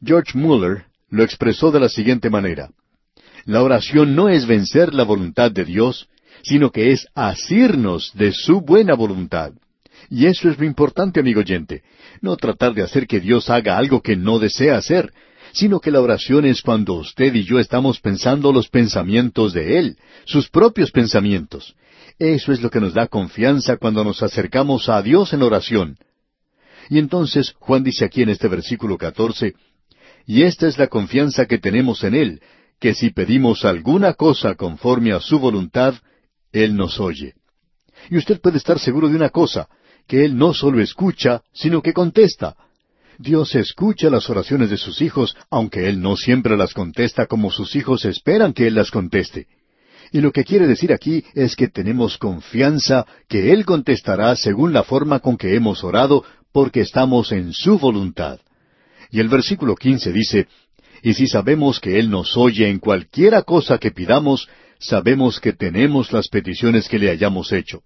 [0.04, 2.70] George Muller lo expresó de la siguiente manera.
[3.46, 6.08] La oración no es vencer la voluntad de Dios,
[6.44, 9.54] sino que es asirnos de su buena voluntad.
[10.16, 11.84] Y eso es lo importante, amigo oyente.
[12.22, 15.11] No tratar de hacer que Dios haga algo que no desea hacer,
[15.51, 19.97] sino que la oración es cuando usted y yo estamos pensando los pensamientos de Él,
[20.24, 21.76] sus propios pensamientos.
[22.18, 25.97] Eso es lo que nos da confianza cuando nos acercamos a Dios en oración.
[26.89, 29.53] Y entonces Juan dice aquí en este versículo catorce,
[30.26, 32.41] Y esta es la confianza que tenemos en Él,
[32.80, 35.93] que si pedimos alguna cosa conforme a su voluntad,
[36.53, 37.34] Él nos oye.
[38.09, 39.68] Y usted puede estar seguro de una cosa,
[40.08, 42.56] que Él no solo escucha, sino que contesta.
[43.18, 47.76] Dios escucha las oraciones de sus hijos, aunque Él no siempre las contesta como sus
[47.76, 49.47] hijos esperan que Él las conteste.
[50.12, 54.84] Y lo que quiere decir aquí es que tenemos confianza que Él contestará según la
[54.84, 58.39] forma con que hemos orado, porque estamos en su voluntad.
[59.12, 60.47] Y el versículo quince dice,
[61.01, 64.47] Y si sabemos que Él nos oye en cualquiera cosa que pidamos,
[64.80, 67.82] sabemos que tenemos las peticiones que le hayamos hecho.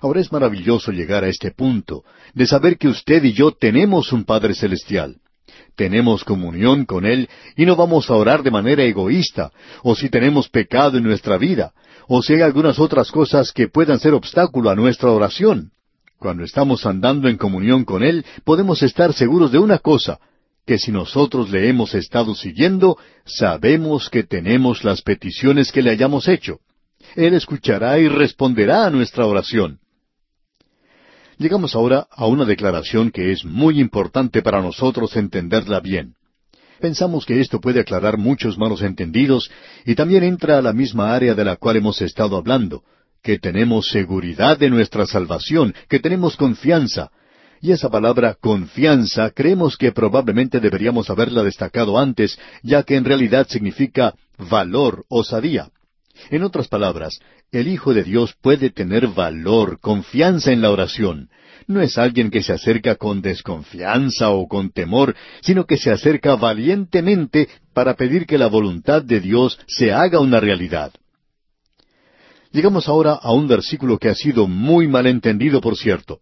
[0.00, 4.24] Ahora es maravilloso llegar a este punto, de saber que usted y yo tenemos un
[4.24, 5.16] Padre Celestial.
[5.76, 9.50] Tenemos comunión con Él y no vamos a orar de manera egoísta,
[9.82, 11.72] o si tenemos pecado en nuestra vida,
[12.08, 15.72] o si hay algunas otras cosas que puedan ser obstáculo a nuestra oración.
[16.18, 20.20] Cuando estamos andando en comunión con Él, podemos estar seguros de una cosa,
[20.66, 26.28] que si nosotros le hemos estado siguiendo, sabemos que tenemos las peticiones que le hayamos
[26.28, 26.60] hecho.
[27.16, 29.80] Él escuchará y responderá a nuestra oración.
[31.38, 36.14] Llegamos ahora a una declaración que es muy importante para nosotros entenderla bien.
[36.80, 39.50] Pensamos que esto puede aclarar muchos malos entendidos
[39.84, 42.82] y también entra a la misma área de la cual hemos estado hablando,
[43.22, 47.10] que tenemos seguridad de nuestra salvación, que tenemos confianza.
[47.60, 53.46] Y esa palabra confianza creemos que probablemente deberíamos haberla destacado antes, ya que en realidad
[53.48, 55.70] significa valor, osadía.
[56.30, 57.18] En otras palabras,
[57.52, 61.28] el Hijo de Dios puede tener valor, confianza en la oración.
[61.66, 66.36] No es alguien que se acerca con desconfianza o con temor, sino que se acerca
[66.36, 70.92] valientemente para pedir que la voluntad de Dios se haga una realidad.
[72.52, 76.20] Llegamos ahora a un versículo que ha sido muy mal entendido, por cierto.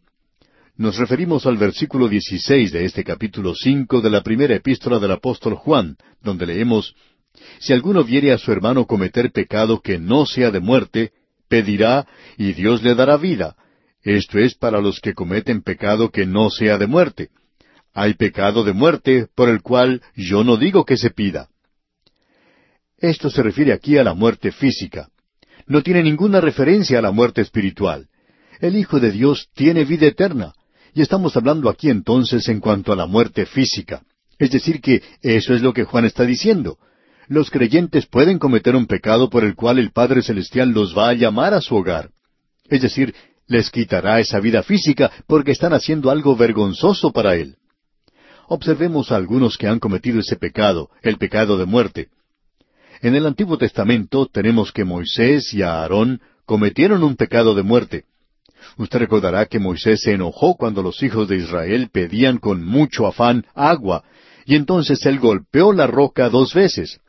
[0.76, 5.54] Nos referimos al versículo 16 de este capítulo 5 de la primera epístola del apóstol
[5.54, 6.94] Juan, donde leemos,
[7.58, 11.12] si alguno viere a su hermano cometer pecado que no sea de muerte,
[11.48, 12.06] pedirá
[12.36, 13.56] y Dios le dará vida.
[14.02, 17.30] Esto es para los que cometen pecado que no sea de muerte.
[17.94, 21.48] Hay pecado de muerte por el cual yo no digo que se pida.
[22.98, 25.08] Esto se refiere aquí a la muerte física.
[25.66, 28.08] No tiene ninguna referencia a la muerte espiritual.
[28.60, 30.52] El Hijo de Dios tiene vida eterna.
[30.94, 34.02] Y estamos hablando aquí entonces en cuanto a la muerte física.
[34.38, 36.78] Es decir, que eso es lo que Juan está diciendo
[37.28, 41.14] los creyentes pueden cometer un pecado por el cual el Padre Celestial los va a
[41.14, 42.10] llamar a su hogar.
[42.68, 43.14] Es decir,
[43.46, 47.56] les quitará esa vida física porque están haciendo algo vergonzoso para Él.
[48.48, 52.08] Observemos a algunos que han cometido ese pecado, el pecado de muerte.
[53.00, 58.04] En el Antiguo Testamento tenemos que Moisés y Aarón cometieron un pecado de muerte.
[58.76, 63.44] Usted recordará que Moisés se enojó cuando los hijos de Israel pedían con mucho afán
[63.54, 64.04] agua,
[64.46, 67.00] y entonces él golpeó la roca dos veces.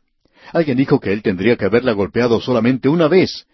[0.52, 3.46] Alguien dijo que él tendría que haberla golpeado solamente una vez.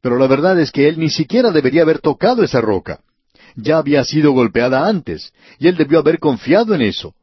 [0.00, 3.00] Pero la verdad es que él ni siquiera debería haber tocado esa roca.
[3.56, 7.14] Ya había sido golpeada antes, y él debió haber confiado en eso.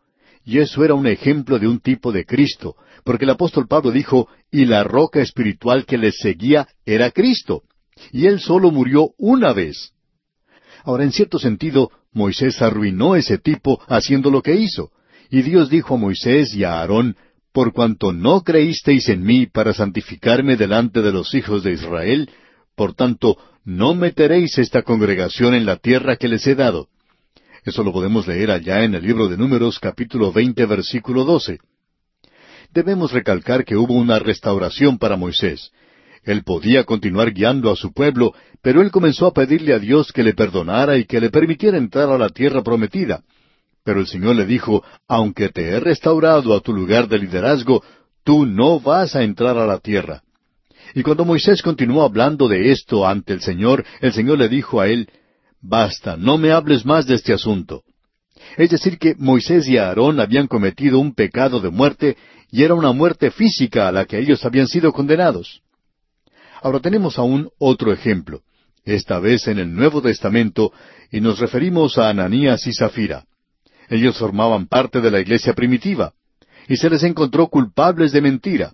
[0.44, 4.28] Y eso era un ejemplo de un tipo de Cristo, porque el apóstol Pablo dijo,
[4.50, 7.64] y la roca espiritual que le seguía era Cristo.
[8.12, 9.92] Y él solo murió una vez.
[10.84, 14.92] Ahora, en cierto sentido, Moisés arruinó ese tipo haciendo lo que hizo.
[15.30, 17.16] Y Dios dijo a Moisés y a Aarón,
[17.52, 22.30] por cuanto no creísteis en mí para santificarme delante de los hijos de Israel,
[22.76, 26.88] por tanto, no meteréis esta congregación en la tierra que les he dado.
[27.64, 31.60] Eso lo podemos leer allá en el libro de Números capítulo veinte versículo doce.
[32.74, 35.72] Debemos recalcar que hubo una restauración para Moisés.
[36.24, 40.24] Él podía continuar guiando a su pueblo, pero él comenzó a pedirle a Dios que
[40.24, 43.24] le perdonara y que le permitiera entrar a la tierra prometida.
[43.84, 47.84] Pero el Señor le dijo, aunque te he restaurado a tu lugar de liderazgo,
[48.24, 50.22] tú no vas a entrar a la tierra.
[50.94, 54.88] Y cuando Moisés continuó hablando de esto ante el Señor, el Señor le dijo a
[54.88, 55.10] él,
[55.62, 57.84] Basta, no me hables más de este asunto.
[58.58, 62.18] Es decir, que Moisés y Aarón habían cometido un pecado de muerte
[62.50, 65.62] y era una muerte física a la que ellos habían sido condenados.
[66.62, 68.42] Ahora tenemos aún otro ejemplo,
[68.84, 70.74] esta vez en el Nuevo Testamento,
[71.12, 73.26] y nos referimos a Ananías y Zafira.
[73.92, 76.14] Ellos formaban parte de la iglesia primitiva,
[76.70, 78.72] y se les encontró culpables de mentira.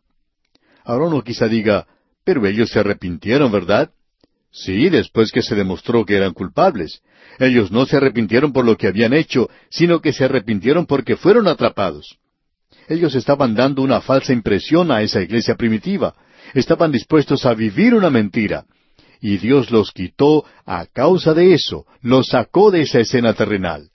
[0.85, 1.87] Ahora uno quizá diga,
[2.23, 3.89] pero ellos se arrepintieron, ¿verdad?
[4.51, 7.01] Sí, después que se demostró que eran culpables.
[7.39, 11.47] Ellos no se arrepintieron por lo que habían hecho, sino que se arrepintieron porque fueron
[11.47, 12.19] atrapados.
[12.87, 16.13] Ellos estaban dando una falsa impresión a esa iglesia primitiva.
[16.53, 18.65] Estaban dispuestos a vivir una mentira.
[19.19, 23.89] Y Dios los quitó a causa de eso, los sacó de esa escena terrenal.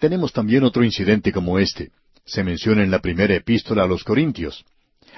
[0.00, 1.90] Tenemos también otro incidente como este.
[2.24, 4.64] Se menciona en la primera epístola a los Corintios.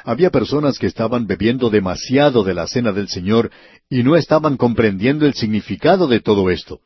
[0.04, 3.52] Había personas que estaban bebiendo demasiado de la cena del Señor
[3.88, 6.80] y no estaban comprendiendo el significado de todo esto.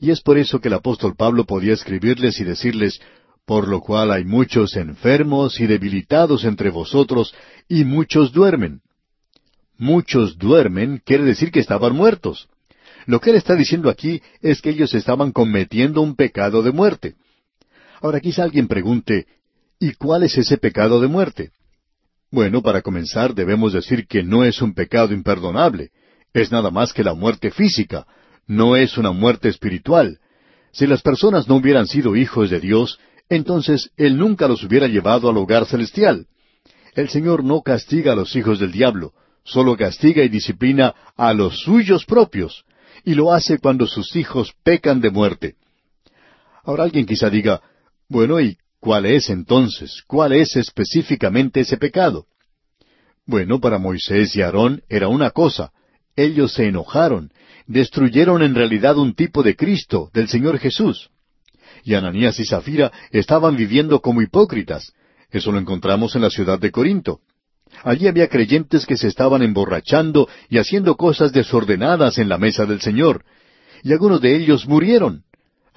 [0.00, 3.00] Y es por eso que el apóstol Pablo podía escribirles y decirles,
[3.46, 7.34] por lo cual hay muchos enfermos y debilitados entre vosotros,
[7.68, 8.82] y muchos duermen.
[9.78, 12.48] Muchos duermen quiere decir que estaban muertos.
[13.06, 17.14] Lo que él está diciendo aquí es que ellos estaban cometiendo un pecado de muerte.
[18.00, 19.26] Ahora quizá alguien pregunte,
[19.78, 21.50] ¿y cuál es ese pecado de muerte?
[22.30, 25.90] Bueno, para comenzar debemos decir que no es un pecado imperdonable,
[26.32, 28.06] es nada más que la muerte física,
[28.46, 30.18] no es una muerte espiritual.
[30.72, 32.98] Si las personas no hubieran sido hijos de Dios,
[33.28, 36.26] entonces Él nunca los hubiera llevado al hogar celestial.
[36.94, 39.12] El Señor no castiga a los hijos del diablo,
[39.44, 42.64] solo castiga y disciplina a los suyos propios,
[43.04, 45.54] y lo hace cuando sus hijos pecan de muerte.
[46.64, 47.60] Ahora alguien quizá diga,
[48.10, 50.02] bueno, ¿y cuál es entonces?
[50.08, 52.26] ¿Cuál es específicamente ese pecado?
[53.24, 55.70] Bueno, para Moisés y Aarón era una cosa.
[56.16, 57.30] Ellos se enojaron,
[57.68, 61.10] destruyeron en realidad un tipo de Cristo, del Señor Jesús.
[61.84, 64.92] Y Ananías y Zafira estaban viviendo como hipócritas.
[65.30, 67.20] Eso lo encontramos en la ciudad de Corinto.
[67.84, 72.80] Allí había creyentes que se estaban emborrachando y haciendo cosas desordenadas en la mesa del
[72.80, 73.24] Señor.
[73.84, 75.22] Y algunos de ellos murieron.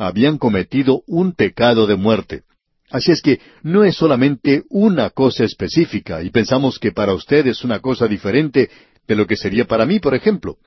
[0.06, 2.44] Habían cometido un pecado de muerte.
[2.90, 7.64] Así es que no es solamente una cosa específica y pensamos que para usted es
[7.64, 8.70] una cosa diferente
[9.08, 10.58] de lo que sería para mí, por ejemplo.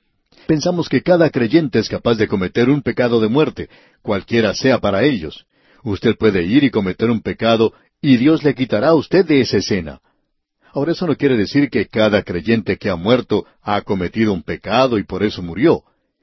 [0.47, 3.69] Pensamos que cada creyente es capaz de cometer un pecado de muerte,
[4.01, 5.45] cualquiera sea para ellos.
[5.85, 9.59] Usted puede ir y cometer un pecado y Dios le quitará a usted de esa
[9.59, 10.01] escena.
[10.73, 14.99] Ahora eso no quiere decir que cada creyente que ha muerto ha cometido un pecado
[14.99, 15.83] y por eso murió,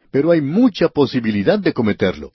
[0.09, 2.33] pero hay mucha posibilidad de cometerlo.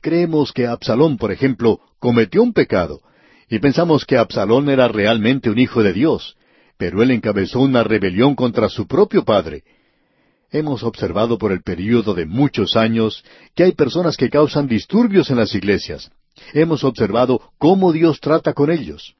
[0.00, 3.00] Creemos que Absalón, por ejemplo, cometió un pecado,
[3.48, 6.36] y pensamos que Absalón era realmente un hijo de Dios,
[6.76, 9.64] pero él encabezó una rebelión contra su propio padre,
[10.50, 13.24] Hemos observado por el período de muchos años
[13.54, 16.10] que hay personas que causan disturbios en las iglesias.
[16.52, 19.16] Hemos observado cómo Dios trata con ellos.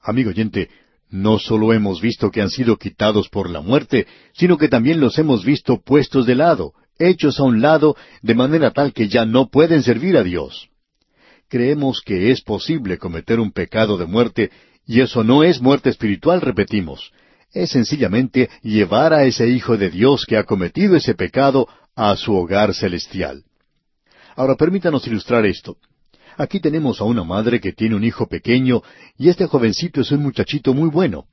[0.00, 0.70] Amigo oyente,
[1.10, 5.18] no solo hemos visto que han sido quitados por la muerte, sino que también los
[5.18, 9.48] hemos visto puestos de lado, hechos a un lado, de manera tal que ya no
[9.48, 10.68] pueden servir a Dios.
[11.48, 14.50] Creemos que es posible cometer un pecado de muerte,
[14.86, 17.12] y eso no es muerte espiritual, repetimos,
[17.52, 22.34] es sencillamente llevar a ese Hijo de Dios que ha cometido ese pecado a su
[22.34, 23.44] hogar celestial.
[24.36, 25.78] Ahora permítanos ilustrar esto.
[26.36, 28.82] Aquí tenemos a una madre que tiene un hijo pequeño
[29.16, 31.24] y este jovencito es un muchachito muy bueno.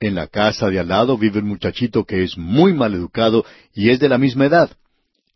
[0.00, 3.88] En la casa de al lado vive un muchachito que es muy mal educado y
[3.88, 4.70] es de la misma edad.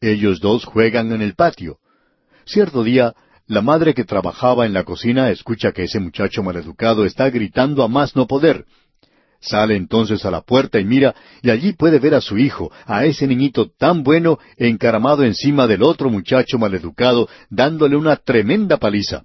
[0.01, 1.79] Ellos dos juegan en el patio.
[2.45, 3.15] Cierto día,
[3.47, 7.89] la madre que trabajaba en la cocina escucha que ese muchacho maleducado está gritando a
[7.89, 8.67] más no poder,
[9.41, 13.05] Sale entonces a la puerta y mira, y allí puede ver a su hijo, a
[13.05, 19.25] ese niñito tan bueno, encaramado encima del otro muchacho maleducado, dándole una tremenda paliza.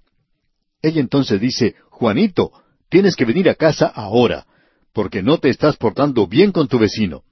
[0.82, 2.52] Ella entonces dice, Juanito,
[2.90, 4.46] tienes que venir a casa ahora,
[4.94, 7.24] porque no te estás portando bien con tu vecino.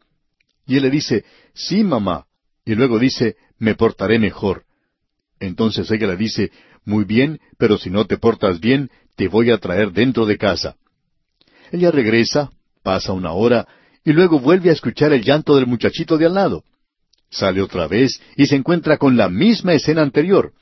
[0.65, 1.23] Y él le dice,
[1.53, 2.25] sí, mamá.
[2.65, 4.63] Y luego dice, me portaré mejor.
[5.39, 6.51] Entonces ella le dice,
[6.85, 10.75] muy bien, pero si no te portas bien, te voy a traer dentro de casa.
[11.71, 12.51] Ella regresa,
[12.83, 13.67] Pasa una hora
[14.03, 16.63] y luego vuelve a escuchar el llanto del muchachito de al lado.
[17.29, 20.53] Sale otra vez y se encuentra con la misma escena anterior.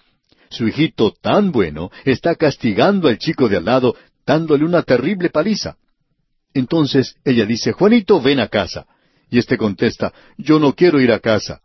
[0.49, 3.95] Su hijito tan bueno está castigando al chico de al lado,
[4.25, 5.77] dándole una terrible paliza.
[6.53, 8.85] Entonces ella dice, Juanito, ven a casa.
[9.29, 11.61] Y éste contesta, yo no quiero ir a casa.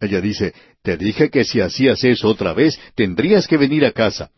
[0.00, 4.30] Ella dice, te dije que si hacías eso otra vez, tendrías que venir a casa.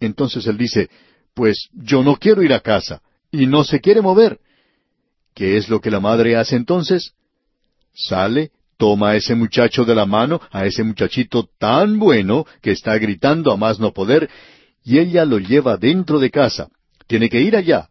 [0.00, 0.90] Entonces él dice,
[1.34, 4.38] pues yo no quiero ir a casa, y no se quiere mover.
[5.34, 7.12] ¿Qué es lo que la madre hace entonces?
[7.94, 12.98] Sale, toma a ese muchacho de la mano, a ese muchachito tan bueno que está
[12.98, 14.28] gritando a más no poder,
[14.84, 16.68] y ella lo lleva dentro de casa.
[17.06, 17.88] Tiene que ir allá.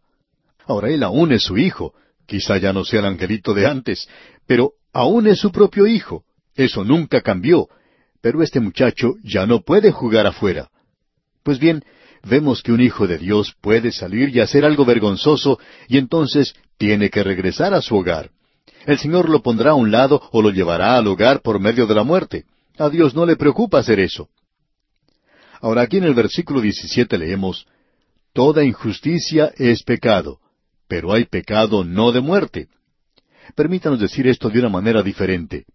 [0.66, 1.94] Ahora él aún es su hijo.
[2.26, 4.08] Quizá ya no sea el angelito de antes,
[4.46, 6.24] pero aún es su propio hijo.
[6.54, 7.68] Eso nunca cambió.
[8.20, 10.70] Pero este muchacho ya no puede jugar afuera.
[11.42, 11.82] Pues bien,
[12.22, 17.10] vemos que un hijo de Dios puede salir y hacer algo vergonzoso, y entonces tiene
[17.10, 18.30] que regresar a su hogar.
[18.86, 21.94] El Señor lo pondrá a un lado o lo llevará al hogar por medio de
[21.94, 22.44] la muerte.
[22.78, 24.28] A Dios no le preocupa hacer eso.
[25.60, 27.66] Ahora aquí en el versículo 17 leemos,
[28.32, 30.40] Toda injusticia es pecado,
[30.88, 32.68] pero hay pecado no de muerte.
[33.54, 35.66] Permítanos decir esto de una manera diferente.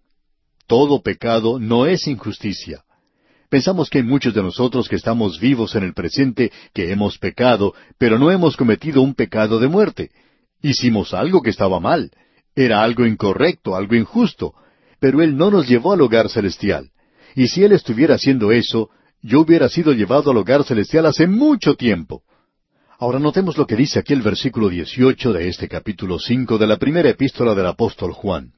[0.67, 2.83] Todo pecado no es injusticia.
[3.49, 7.73] Pensamos que hay muchos de nosotros que estamos vivos en el presente, que hemos pecado,
[7.97, 10.11] pero no hemos cometido un pecado de muerte.
[10.61, 12.11] Hicimos algo que estaba mal.
[12.53, 14.53] Era algo incorrecto, algo injusto.
[14.99, 16.91] Pero Él no nos llevó al hogar celestial.
[17.35, 18.89] Y si Él estuviera haciendo eso,
[19.21, 22.23] yo hubiera sido llevado al hogar celestial hace mucho tiempo.
[22.99, 26.77] Ahora notemos lo que dice aquí el versículo 18 de este capítulo 5 de la
[26.77, 28.56] primera epístola del apóstol Juan.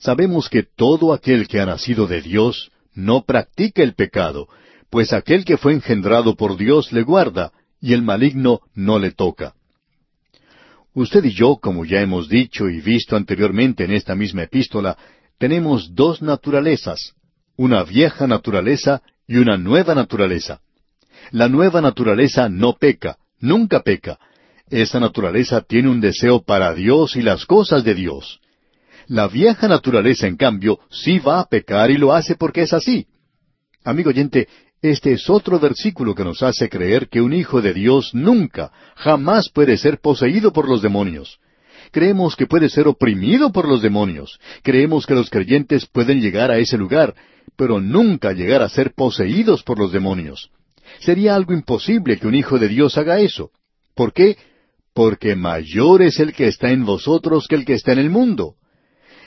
[0.00, 4.48] Sabemos que todo aquel que ha nacido de Dios no practica el pecado,
[4.88, 9.54] pues aquel que fue engendrado por Dios le guarda, y el maligno no le toca.
[10.94, 14.96] Usted y yo, como ya hemos dicho y visto anteriormente en esta misma epístola,
[15.38, 17.14] tenemos dos naturalezas,
[17.56, 20.60] una vieja naturaleza y una nueva naturaleza.
[21.30, 24.18] La nueva naturaleza no peca, nunca peca.
[24.70, 28.40] Esa naturaleza tiene un deseo para Dios y las cosas de Dios.
[29.10, 33.08] La vieja naturaleza, en cambio, sí va a pecar y lo hace porque es así.
[33.82, 34.46] Amigo oyente,
[34.82, 39.48] este es otro versículo que nos hace creer que un hijo de Dios nunca, jamás
[39.48, 41.40] puede ser poseído por los demonios.
[41.90, 44.38] Creemos que puede ser oprimido por los demonios.
[44.62, 47.16] Creemos que los creyentes pueden llegar a ese lugar,
[47.56, 50.52] pero nunca llegar a ser poseídos por los demonios.
[51.00, 53.50] Sería algo imposible que un hijo de Dios haga eso.
[53.96, 54.38] ¿Por qué?
[54.94, 58.54] Porque mayor es el que está en vosotros que el que está en el mundo.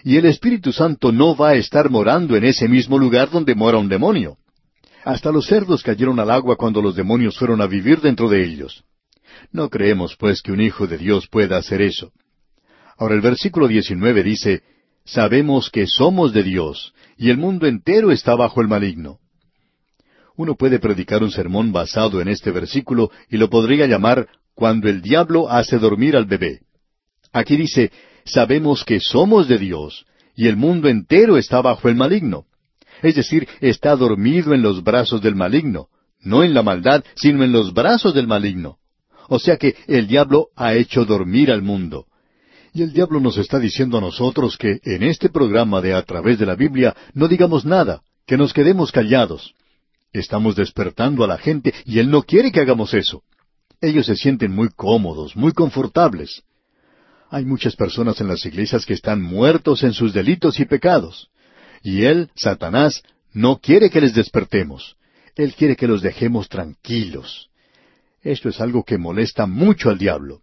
[0.03, 3.77] Y el Espíritu Santo no va a estar morando en ese mismo lugar donde mora
[3.77, 4.37] un demonio.
[5.05, 8.83] Hasta los cerdos cayeron al agua cuando los demonios fueron a vivir dentro de ellos.
[9.51, 12.11] No creemos, pues, que un hijo de Dios pueda hacer eso.
[12.97, 14.63] Ahora el versículo 19 dice,
[15.05, 19.19] Sabemos que somos de Dios, y el mundo entero está bajo el maligno.
[20.35, 25.01] Uno puede predicar un sermón basado en este versículo y lo podría llamar Cuando el
[25.01, 26.61] diablo hace dormir al bebé.
[27.31, 27.91] Aquí dice,
[28.25, 30.05] sabemos que somos de Dios,
[30.35, 32.45] y el mundo entero está bajo el maligno.
[33.01, 35.87] Es decir, está dormido en los brazos del maligno,
[36.21, 38.77] no en la maldad, sino en los brazos del maligno.
[39.27, 42.05] O sea que el diablo ha hecho dormir al mundo.
[42.73, 46.39] Y el diablo nos está diciendo a nosotros que en este programa de A través
[46.39, 49.53] de la Biblia no digamos nada, que nos quedemos callados.
[50.11, 53.23] Estamos despertando a la gente y Él no quiere que hagamos eso.
[53.81, 56.43] Ellos se sienten muy cómodos, muy confortables.
[57.33, 61.31] Hay muchas personas en las iglesias que están muertos en sus delitos y pecados.
[61.81, 63.01] Y Él, Satanás,
[63.33, 64.97] no quiere que les despertemos.
[65.35, 67.49] Él quiere que los dejemos tranquilos.
[68.21, 70.41] Esto es algo que molesta mucho al diablo.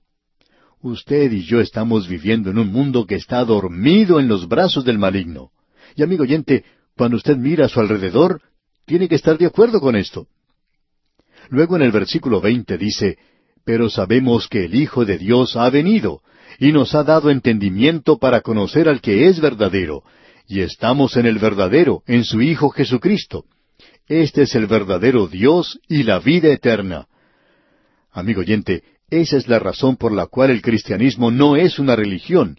[0.81, 4.99] Usted y yo estamos viviendo en un mundo que está dormido en los brazos del
[4.99, 5.53] maligno.
[5.95, 6.65] Y amigo oyente,
[6.97, 8.43] cuando usted mira a su alrededor,
[8.85, 10.27] tiene que estar de acuerdo con esto.
[11.51, 13.17] Luego en el versículo veinte dice,
[13.65, 16.23] Pero sabemos que el Hijo de Dios ha venido,
[16.61, 20.05] y nos ha dado entendimiento para conocer al que es verdadero,
[20.47, 23.47] y estamos en el verdadero, en su Hijo Jesucristo.
[24.07, 27.07] Este es el verdadero Dios y la vida eterna.
[28.13, 32.59] Amigo oyente, esa es la razón por la cual el cristianismo no es una religión,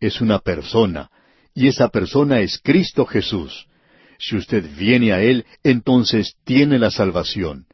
[0.00, 1.10] es una persona,
[1.54, 3.66] y esa persona es Cristo Jesús.
[4.18, 7.66] Si usted viene a Él, entonces tiene la salvación.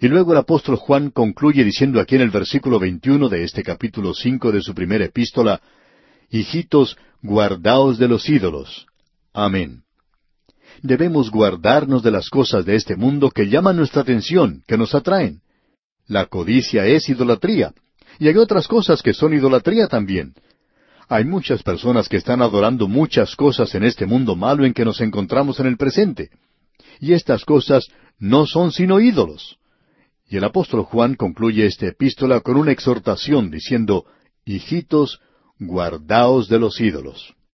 [0.00, 4.14] Y luego el apóstol Juan concluye diciendo aquí en el versículo 21 de este capítulo
[4.14, 5.60] 5 de su primera epístola,
[6.30, 8.86] Hijitos, guardaos de los ídolos.
[9.34, 9.82] Amén.
[10.80, 15.42] Debemos guardarnos de las cosas de este mundo que llaman nuestra atención, que nos atraen.
[16.06, 17.74] La codicia es idolatría.
[18.18, 20.34] Y hay otras cosas que son idolatría también.
[21.08, 25.02] Hay muchas personas que están adorando muchas cosas en este mundo malo en que nos
[25.02, 26.30] encontramos en el presente.
[27.00, 29.59] Y estas cosas no son sino ídolos.
[30.30, 34.04] Y el apóstol Juan concluye esta epístola con una exhortación diciendo,
[34.44, 35.20] Hijitos,
[35.58, 37.34] guardaos de los ídolos.